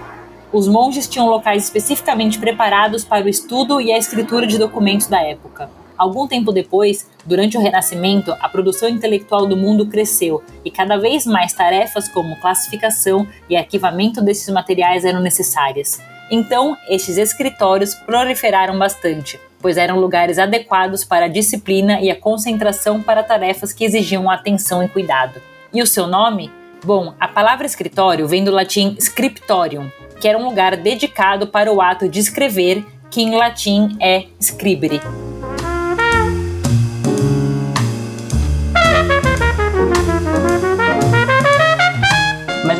Os 0.53 0.67
monges 0.67 1.09
tinham 1.09 1.29
locais 1.29 1.63
especificamente 1.65 2.41
preparados 2.41 3.05
para 3.05 3.25
o 3.25 3.29
estudo 3.29 3.81
e 3.81 3.93
a 3.93 3.99
escritura 3.99 4.49
de 4.49 4.59
documentos 4.59 5.07
da 5.07 5.23
época. 5.23 5.71
Algum 5.97 6.27
tempo 6.27 6.51
depois, 6.51 7.09
durante 7.25 7.57
o 7.57 7.61
Renascimento, 7.61 8.37
a 8.41 8.49
produção 8.49 8.89
intelectual 8.89 9.47
do 9.47 9.57
mundo 9.57 9.87
cresceu 9.87 10.43
e 10.65 10.71
cada 10.73 10.97
vez 10.97 11.25
mais 11.25 11.53
tarefas 11.53 12.09
como 12.09 12.41
classificação 12.41 13.25
e 13.49 13.57
arquivamento 13.57 14.21
desses 14.21 14.53
materiais 14.53 15.05
eram 15.05 15.21
necessárias. 15.21 16.03
Então, 16.35 16.79
estes 16.89 17.19
escritórios 17.19 17.95
proliferaram 17.95 18.79
bastante, 18.79 19.39
pois 19.61 19.77
eram 19.77 20.01
lugares 20.01 20.39
adequados 20.39 21.05
para 21.05 21.27
a 21.27 21.29
disciplina 21.29 22.01
e 22.01 22.11
a 22.11 22.19
concentração 22.19 23.03
para 23.03 23.23
tarefas 23.23 23.71
que 23.71 23.85
exigiam 23.85 24.31
atenção 24.31 24.83
e 24.83 24.89
cuidado. 24.89 25.43
E 25.75 25.83
o 25.83 25.87
seu 25.87 26.07
nome? 26.07 26.51
Bom, 26.83 27.13
a 27.21 27.29
palavra 27.29 27.67
escritório 27.67 28.27
vem 28.27 28.43
do 28.43 28.51
latim 28.51 28.97
scriptorium, 28.99 29.91
que 30.23 30.27
era 30.27 30.39
um 30.39 30.45
lugar 30.47 30.75
dedicado 30.75 31.49
para 31.49 31.71
o 31.71 31.83
ato 31.83 32.09
de 32.09 32.21
escrever, 32.21 32.83
que 33.11 33.21
em 33.21 33.37
latim 33.37 33.95
é 34.01 34.25
scribere. 34.41 35.03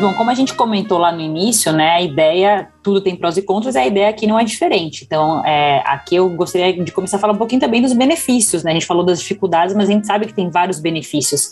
Bom, 0.03 0.13
como 0.13 0.29
a 0.29 0.33
gente 0.33 0.53
comentou 0.53 0.97
lá 0.97 1.11
no 1.11 1.21
início, 1.21 1.71
né, 1.71 1.91
a 1.91 2.01
ideia, 2.01 2.67
tudo 2.83 2.99
tem 2.99 3.15
prós 3.15 3.37
e 3.37 3.41
contras, 3.41 3.75
a 3.75 3.85
ideia 3.85 4.09
aqui 4.09 4.27
não 4.27 4.37
é 4.37 4.43
diferente. 4.43 5.03
Então, 5.05 5.43
é, 5.45 5.81
aqui 5.85 6.15
eu 6.15 6.29
gostaria 6.29 6.83
de 6.83 6.91
começar 6.91 7.17
a 7.17 7.19
falar 7.19 7.33
um 7.33 7.37
pouquinho 7.37 7.61
também 7.61 7.81
dos 7.81 7.93
benefícios, 7.93 8.63
né? 8.63 8.71
A 8.71 8.73
gente 8.73 8.85
falou 8.85 9.05
das 9.05 9.19
dificuldades, 9.19 9.73
mas 9.73 9.89
a 9.89 9.93
gente 9.93 10.05
sabe 10.05 10.25
que 10.27 10.33
tem 10.33 10.49
vários 10.49 10.79
benefícios 10.79 11.51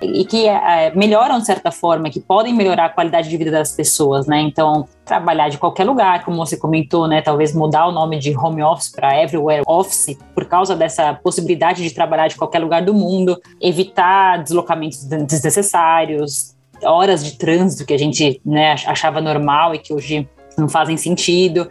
e 0.00 0.24
que 0.24 0.46
é, 0.46 0.92
melhoram 0.94 1.40
de 1.40 1.46
certa 1.46 1.72
forma, 1.72 2.08
que 2.08 2.20
podem 2.20 2.54
melhorar 2.54 2.84
a 2.84 2.88
qualidade 2.88 3.28
de 3.28 3.36
vida 3.36 3.50
das 3.50 3.72
pessoas, 3.72 4.28
né? 4.28 4.40
Então, 4.42 4.86
trabalhar 5.04 5.48
de 5.48 5.58
qualquer 5.58 5.84
lugar, 5.84 6.24
como 6.24 6.36
você 6.36 6.56
comentou, 6.56 7.08
né? 7.08 7.20
Talvez 7.20 7.52
mudar 7.52 7.86
o 7.86 7.92
nome 7.92 8.18
de 8.18 8.36
home 8.36 8.62
office 8.62 8.90
para 8.90 9.20
everywhere 9.20 9.64
office, 9.66 10.16
por 10.34 10.44
causa 10.44 10.76
dessa 10.76 11.14
possibilidade 11.14 11.82
de 11.82 11.92
trabalhar 11.92 12.28
de 12.28 12.36
qualquer 12.36 12.60
lugar 12.60 12.82
do 12.82 12.94
mundo, 12.94 13.36
evitar 13.60 14.40
deslocamentos 14.40 15.04
desnecessários, 15.04 16.56
horas 16.82 17.24
de 17.24 17.36
trânsito 17.38 17.84
que 17.84 17.94
a 17.94 17.98
gente 17.98 18.40
né, 18.44 18.72
achava 18.86 19.20
normal 19.20 19.74
e 19.74 19.78
que 19.78 19.92
hoje 19.92 20.28
não 20.56 20.68
fazem 20.68 20.96
sentido. 20.96 21.68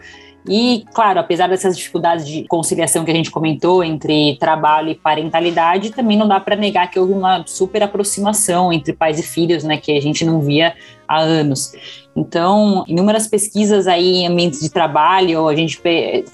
E, 0.49 0.85
claro, 0.93 1.19
apesar 1.19 1.47
dessas 1.47 1.75
dificuldades 1.75 2.25
de 2.25 2.45
conciliação 2.47 3.03
que 3.03 3.11
a 3.11 3.13
gente 3.13 3.29
comentou 3.29 3.83
entre 3.83 4.37
trabalho 4.37 4.89
e 4.89 4.95
parentalidade, 4.95 5.91
também 5.91 6.17
não 6.17 6.27
dá 6.27 6.39
para 6.39 6.55
negar 6.55 6.89
que 6.89 6.97
houve 6.97 7.11
uma 7.11 7.43
super 7.45 7.83
aproximação 7.83 8.71
entre 8.71 8.93
pais 8.93 9.19
e 9.19 9.23
filhos, 9.23 9.63
né, 9.63 9.77
que 9.77 9.91
a 9.91 10.01
gente 10.01 10.23
não 10.23 10.39
via 10.39 10.73
há 11.07 11.19
anos. 11.19 11.73
Então, 12.17 12.83
inúmeras 12.87 13.27
pesquisas 13.27 13.85
aí 13.85 14.23
em 14.23 14.27
ambientes 14.27 14.59
de 14.59 14.71
trabalho, 14.71 15.47
a 15.47 15.55
gente 15.55 15.79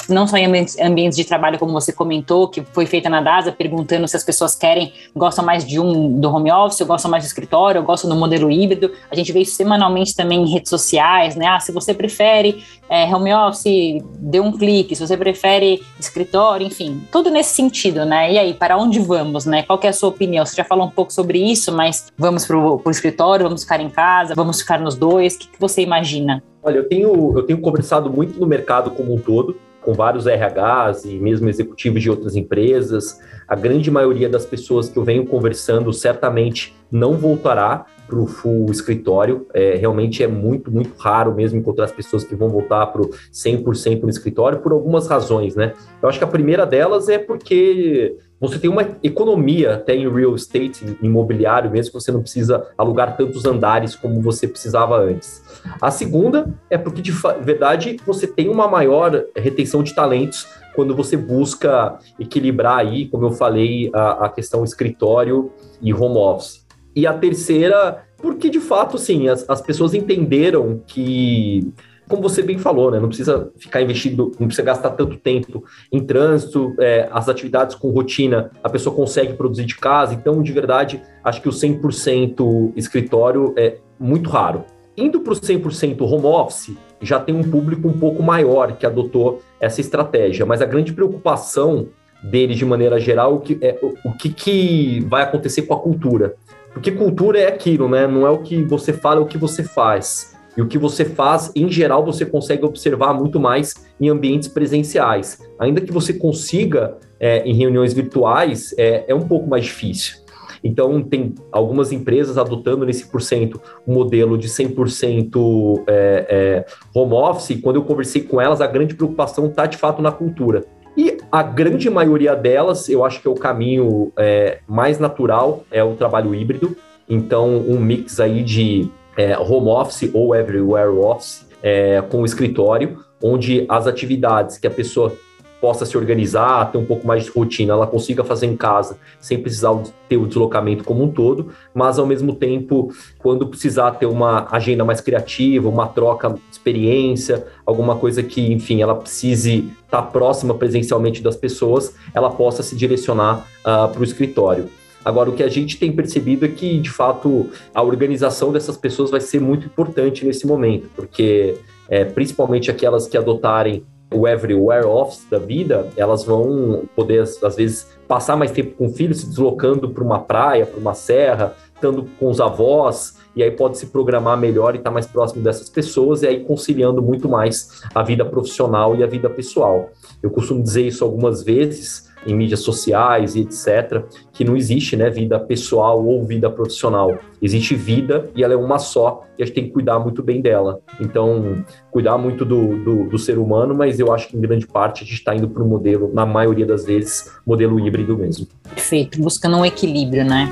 não 0.07 0.25
só 0.25 0.37
em 0.37 0.45
ambientes, 0.81 1.17
de 1.17 1.25
trabalho 1.25 1.59
como 1.59 1.73
você 1.73 1.91
comentou, 1.91 2.47
que 2.47 2.61
foi 2.61 2.85
feita 2.85 3.09
na 3.09 3.19
DASA, 3.19 3.51
perguntando 3.51 4.07
se 4.07 4.15
as 4.15 4.23
pessoas 4.23 4.55
querem, 4.55 4.93
gostam 5.13 5.43
mais 5.43 5.65
de 5.65 5.81
um 5.81 6.17
do 6.21 6.33
home 6.33 6.49
office, 6.49 6.79
ou 6.79 6.87
gostam 6.87 7.11
mais 7.11 7.25
do 7.25 7.27
escritório, 7.27 7.81
ou 7.81 7.85
gostam 7.85 8.09
do 8.09 8.15
modelo 8.15 8.49
híbrido. 8.49 8.91
A 9.11 9.15
gente 9.15 9.33
vê 9.33 9.41
isso 9.41 9.55
semanalmente 9.55 10.15
também 10.15 10.41
em 10.41 10.49
redes 10.49 10.69
sociais, 10.69 11.35
né? 11.35 11.47
Ah, 11.47 11.59
se 11.59 11.73
você 11.73 11.93
prefere 11.93 12.63
é, 12.89 13.03
home 13.13 13.33
office, 13.33 14.01
dê 14.19 14.39
um 14.39 14.53
clique, 14.53 14.95
se 14.95 15.05
você 15.05 15.17
prefere 15.17 15.83
escritório, 15.99 16.65
enfim, 16.65 17.01
tudo 17.11 17.29
nesse 17.29 17.55
sentido, 17.55 18.05
né? 18.05 18.31
E 18.31 18.37
aí, 18.37 18.53
para 18.53 18.77
onde 18.77 18.99
vamos, 18.99 19.45
né? 19.45 19.63
Qual 19.63 19.79
é 19.83 19.89
a 19.89 19.93
sua 19.93 20.09
opinião? 20.09 20.45
Você 20.45 20.55
já 20.55 20.63
falou 20.63 20.85
um 20.85 20.91
pouco 20.91 21.11
sobre 21.11 21.39
isso, 21.39 21.73
mas 21.73 22.07
vamos 22.17 22.45
para 22.45 22.57
o 22.57 22.89
escritório, 22.89 23.43
vamos 23.43 23.63
ficar 23.63 23.81
em 23.81 23.89
casa, 23.89 24.33
vamos 24.33 24.61
ficar 24.63 24.79
nos 24.79 24.95
dois? 24.95 25.35
O 25.35 25.39
que, 25.39 25.47
que 25.49 25.59
você 25.59 25.81
imagina? 25.81 26.43
Olha, 26.61 26.77
eu 26.77 26.87
tenho, 26.87 27.37
eu 27.37 27.43
tenho 27.43 27.59
conversado 27.59 28.09
muito 28.09 28.39
no 28.39 28.47
mercado 28.47 28.91
como 28.91 29.13
um 29.13 29.19
todo, 29.19 29.55
com 29.81 29.93
vários 29.93 30.25
RHs 30.25 31.05
e 31.05 31.19
mesmo 31.19 31.49
executivos 31.49 32.01
de 32.01 32.09
outras 32.09 32.35
empresas. 32.35 33.19
A 33.47 33.55
grande 33.55 33.91
maioria 33.91 34.29
das 34.29 34.45
pessoas 34.45 34.89
que 34.89 34.97
eu 34.97 35.03
venho 35.03 35.25
conversando 35.25 35.91
certamente 35.91 36.73
não 36.89 37.13
voltará 37.13 37.85
para 38.07 38.19
o 38.19 38.25
full 38.25 38.69
escritório. 38.71 39.47
É, 39.53 39.75
realmente 39.75 40.23
é 40.23 40.27
muito, 40.27 40.71
muito 40.71 40.95
raro 40.97 41.33
mesmo 41.33 41.59
encontrar 41.59 41.85
as 41.85 41.91
pessoas 41.91 42.23
que 42.23 42.35
vão 42.35 42.49
voltar 42.49 42.85
para 42.87 43.01
o 43.01 43.09
100% 43.31 44.03
no 44.03 44.09
escritório 44.09 44.59
por 44.59 44.71
algumas 44.71 45.07
razões, 45.07 45.55
né? 45.55 45.73
Eu 46.01 46.09
acho 46.09 46.17
que 46.17 46.23
a 46.23 46.27
primeira 46.27 46.65
delas 46.65 47.09
é 47.09 47.17
porque 47.17 48.17
você 48.43 48.59
tem 48.59 48.69
uma 48.69 48.85
economia 49.01 49.75
até 49.75 49.95
em 49.95 50.13
real 50.13 50.35
estate, 50.35 50.97
imobiliário 51.01 51.71
mesmo, 51.71 51.93
que 51.93 52.01
você 52.01 52.11
não 52.11 52.19
precisa 52.19 52.67
alugar 52.77 53.15
tantos 53.15 53.45
andares 53.45 53.95
como 53.95 54.21
você 54.21 54.49
precisava 54.49 54.97
antes. 54.97 55.41
A 55.79 55.89
segunda 55.89 56.53
é 56.69 56.77
porque, 56.77 57.01
de 57.01 57.13
verdade, 57.41 57.97
você 58.05 58.27
tem 58.27 58.49
uma 58.49 58.67
maior 58.67 59.23
retenção 59.33 59.81
de 59.81 59.95
talentos 59.95 60.45
quando 60.75 60.93
você 60.93 61.15
busca 61.15 61.97
equilibrar 62.19 62.79
aí, 62.79 63.07
como 63.07 63.27
eu 63.27 63.31
falei, 63.31 63.89
a, 63.93 64.25
a 64.25 64.29
questão 64.29 64.65
escritório 64.65 65.49
e 65.81 65.93
home 65.93 66.17
office. 66.17 66.65
E 66.93 67.07
a 67.07 67.13
terceira, 67.13 68.03
porque 68.17 68.49
de 68.49 68.59
fato, 68.59 68.97
sim, 68.97 69.29
as, 69.29 69.49
as 69.49 69.61
pessoas 69.61 69.93
entenderam 69.93 70.81
que 70.85 71.71
como 72.07 72.21
você 72.21 72.41
bem 72.41 72.57
falou, 72.57 72.91
né? 72.91 72.99
Não 72.99 73.07
precisa 73.07 73.51
ficar 73.57 73.81
investindo, 73.81 74.31
não 74.39 74.47
precisa 74.47 74.63
gastar 74.63 74.91
tanto 74.91 75.17
tempo 75.17 75.63
em 75.91 75.99
trânsito, 75.99 76.75
é, 76.79 77.07
as 77.11 77.29
atividades 77.29 77.75
com 77.75 77.89
rotina, 77.89 78.51
a 78.63 78.69
pessoa 78.69 78.95
consegue 78.95 79.33
produzir 79.33 79.65
de 79.65 79.75
casa. 79.77 80.13
Então, 80.13 80.41
de 80.41 80.51
verdade, 80.51 81.01
acho 81.23 81.41
que 81.41 81.49
o 81.49 81.51
100% 81.51 82.73
escritório 82.75 83.53
é 83.57 83.77
muito 83.99 84.29
raro. 84.29 84.65
indo 84.95 85.21
para 85.21 85.33
o 85.33 85.35
100% 85.35 86.01
home 86.01 86.25
office, 86.25 86.77
já 87.01 87.19
tem 87.19 87.35
um 87.35 87.43
público 87.43 87.87
um 87.87 87.97
pouco 87.97 88.21
maior 88.21 88.73
que 88.77 88.85
adotou 88.85 89.41
essa 89.59 89.81
estratégia, 89.81 90.45
mas 90.45 90.61
a 90.61 90.65
grande 90.65 90.93
preocupação 90.93 91.87
deles, 92.23 92.57
de 92.57 92.65
maneira 92.65 92.99
geral, 92.99 93.35
o 93.35 93.39
que, 93.39 93.57
é, 93.61 93.77
o 94.05 94.13
que, 94.13 94.29
que 94.29 94.99
vai 95.09 95.23
acontecer 95.23 95.63
com 95.63 95.73
a 95.73 95.79
cultura. 95.79 96.35
Porque 96.73 96.91
cultura 96.91 97.39
é 97.39 97.47
aquilo, 97.47 97.87
né? 97.87 98.07
Não 98.07 98.25
é 98.25 98.29
o 98.29 98.39
que 98.39 98.63
você 98.63 98.93
fala, 98.93 99.19
é 99.19 99.23
o 99.23 99.27
que 99.27 99.37
você 99.37 99.63
faz. 99.63 100.32
E 100.55 100.61
o 100.61 100.67
que 100.67 100.77
você 100.77 101.03
faz, 101.03 101.51
em 101.55 101.69
geral, 101.69 102.05
você 102.05 102.25
consegue 102.25 102.63
observar 102.63 103.13
muito 103.13 103.39
mais 103.39 103.73
em 103.99 104.09
ambientes 104.09 104.47
presenciais. 104.47 105.39
Ainda 105.59 105.81
que 105.81 105.91
você 105.91 106.13
consiga 106.13 106.97
é, 107.19 107.43
em 107.43 107.55
reuniões 107.55 107.93
virtuais, 107.93 108.73
é, 108.77 109.05
é 109.07 109.15
um 109.15 109.21
pouco 109.27 109.49
mais 109.49 109.65
difícil. 109.65 110.23
Então, 110.63 111.01
tem 111.01 111.35
algumas 111.51 111.91
empresas 111.91 112.37
adotando 112.37 112.85
nesse 112.85 113.07
porcento 113.07 113.59
o 113.85 113.91
modelo 113.91 114.37
de 114.37 114.47
100% 114.47 115.83
é, 115.85 116.25
é, 116.29 116.65
home 116.95 117.13
office. 117.13 117.59
Quando 117.61 117.75
eu 117.75 117.83
conversei 117.83 118.23
com 118.23 118.39
elas, 118.39 118.61
a 118.61 118.67
grande 118.67 118.95
preocupação 118.95 119.47
está 119.47 119.65
de 119.65 119.75
fato 119.75 120.01
na 120.01 120.11
cultura. 120.11 120.63
E 120.95 121.17
a 121.31 121.43
grande 121.43 121.89
maioria 121.89 122.35
delas, 122.35 122.87
eu 122.87 123.03
acho 123.03 123.21
que 123.21 123.27
é 123.27 123.31
o 123.31 123.35
caminho 123.35 124.13
é, 124.17 124.59
mais 124.67 124.99
natural, 124.99 125.63
é 125.69 125.83
o 125.83 125.95
trabalho 125.95 126.33
híbrido. 126.33 126.77
Então, 127.09 127.57
um 127.57 127.79
mix 127.79 128.19
aí 128.19 128.41
de 128.41 128.89
é, 129.17 129.37
home 129.37 129.69
office 129.69 130.09
ou 130.13 130.35
everywhere 130.35 130.89
office 130.89 131.47
é, 131.61 132.01
com 132.01 132.21
o 132.21 132.25
escritório, 132.25 132.99
onde 133.21 133.65
as 133.69 133.87
atividades 133.87 134.57
que 134.57 134.67
a 134.67 134.71
pessoa 134.71 135.15
possa 135.63 135.85
se 135.85 135.97
organizar, 135.97 136.73
ter 136.73 136.77
um 136.77 136.83
pouco 136.83 137.07
mais 137.07 137.23
de 137.23 137.31
rotina, 137.31 137.71
ela 137.71 137.87
consiga 137.87 138.21
fazer 138.21 138.47
em 138.47 138.57
casa, 138.57 138.97
sem 139.21 139.39
precisar 139.39 139.73
ter 140.09 140.17
o 140.17 140.27
deslocamento 140.27 140.83
como 140.83 141.05
um 141.05 141.09
todo, 141.09 141.53
mas 141.73 141.97
ao 141.97 142.05
mesmo 142.05 142.35
tempo, 142.35 142.93
quando 143.17 143.47
precisar 143.47 143.91
ter 143.91 144.05
uma 144.05 144.45
agenda 144.51 144.83
mais 144.83 144.99
criativa, 144.99 145.69
uma 145.69 145.87
troca 145.87 146.31
de 146.31 146.41
experiência, 146.51 147.47
alguma 147.65 147.95
coisa 147.95 148.21
que, 148.21 148.51
enfim, 148.51 148.81
ela 148.81 148.93
precise 148.93 149.71
estar 149.85 150.01
próxima 150.01 150.53
presencialmente 150.53 151.23
das 151.23 151.37
pessoas, 151.37 151.95
ela 152.13 152.29
possa 152.29 152.61
se 152.61 152.75
direcionar 152.75 153.37
uh, 153.37 153.43
ah, 153.63 153.87
para 153.87 154.01
o 154.01 154.03
escritório. 154.03 154.67
Agora, 155.03 155.29
o 155.29 155.33
que 155.33 155.43
a 155.43 155.49
gente 155.49 155.77
tem 155.77 155.91
percebido 155.91 156.45
é 156.45 156.47
que, 156.47 156.79
de 156.79 156.89
fato, 156.89 157.49
a 157.73 157.81
organização 157.81 158.51
dessas 158.51 158.77
pessoas 158.77 159.11
vai 159.11 159.19
ser 159.19 159.39
muito 159.39 159.65
importante 159.65 160.25
nesse 160.25 160.47
momento, 160.47 160.89
porque 160.95 161.57
é, 161.89 162.05
principalmente 162.05 162.71
aquelas 162.71 163.07
que 163.07 163.17
adotarem 163.17 163.85
o 164.13 164.27
everywhere 164.27 164.85
office 164.85 165.25
da 165.29 165.39
vida, 165.39 165.89
elas 165.97 166.23
vão 166.23 166.83
poder, 166.95 167.21
às 167.21 167.55
vezes, 167.55 167.87
passar 168.07 168.35
mais 168.35 168.51
tempo 168.51 168.75
com 168.77 168.85
o 168.85 168.93
filho, 168.93 169.13
se 169.13 169.27
deslocando 169.27 169.89
para 169.89 170.03
uma 170.03 170.19
praia, 170.19 170.65
para 170.65 170.79
uma 170.79 170.93
serra, 170.93 171.55
estando 171.73 172.07
com 172.19 172.29
os 172.29 172.39
avós, 172.39 173.17
e 173.35 173.43
aí 173.43 173.51
pode 173.51 173.77
se 173.77 173.87
programar 173.87 174.37
melhor 174.37 174.75
e 174.75 174.77
estar 174.77 174.89
tá 174.89 174.93
mais 174.93 175.07
próximo 175.07 175.43
dessas 175.43 175.69
pessoas, 175.69 176.23
e 176.23 176.27
aí 176.27 176.43
conciliando 176.43 177.01
muito 177.01 177.27
mais 177.27 177.81
a 177.93 178.03
vida 178.03 178.25
profissional 178.25 178.95
e 178.95 179.03
a 179.03 179.07
vida 179.07 179.29
pessoal. 179.29 179.89
Eu 180.21 180.29
costumo 180.29 180.61
dizer 180.61 180.87
isso 180.87 181.03
algumas 181.03 181.43
vezes, 181.43 182.11
em 182.25 182.35
mídias 182.35 182.61
sociais 182.61 183.35
e 183.35 183.41
etc., 183.41 184.03
que 184.31 184.43
não 184.43 184.55
existe 184.55 184.95
né, 184.95 185.09
vida 185.09 185.39
pessoal 185.39 186.03
ou 186.05 186.23
vida 186.23 186.49
profissional. 186.49 187.17
Existe 187.41 187.75
vida 187.75 188.29
e 188.35 188.43
ela 188.43 188.53
é 188.53 188.57
uma 188.57 188.79
só 188.79 189.25
e 189.37 189.43
a 189.43 189.45
gente 189.45 189.55
tem 189.55 189.65
que 189.65 189.71
cuidar 189.71 189.99
muito 189.99 190.23
bem 190.23 190.41
dela. 190.41 190.79
Então, 190.99 191.63
cuidar 191.91 192.17
muito 192.17 192.45
do, 192.45 192.77
do, 192.83 193.09
do 193.09 193.17
ser 193.17 193.37
humano, 193.37 193.75
mas 193.75 193.99
eu 193.99 194.13
acho 194.13 194.29
que 194.29 194.37
em 194.37 194.41
grande 194.41 194.65
parte 194.65 195.03
a 195.03 195.05
gente 195.05 195.17
está 195.17 195.35
indo 195.35 195.49
para 195.49 195.63
o 195.63 195.67
modelo, 195.67 196.09
na 196.13 196.25
maioria 196.25 196.65
das 196.65 196.85
vezes, 196.85 197.31
modelo 197.45 197.79
híbrido 197.79 198.17
mesmo. 198.17 198.47
Perfeito, 198.63 199.19
buscando 199.19 199.57
um 199.57 199.65
equilíbrio, 199.65 200.23
né? 200.23 200.51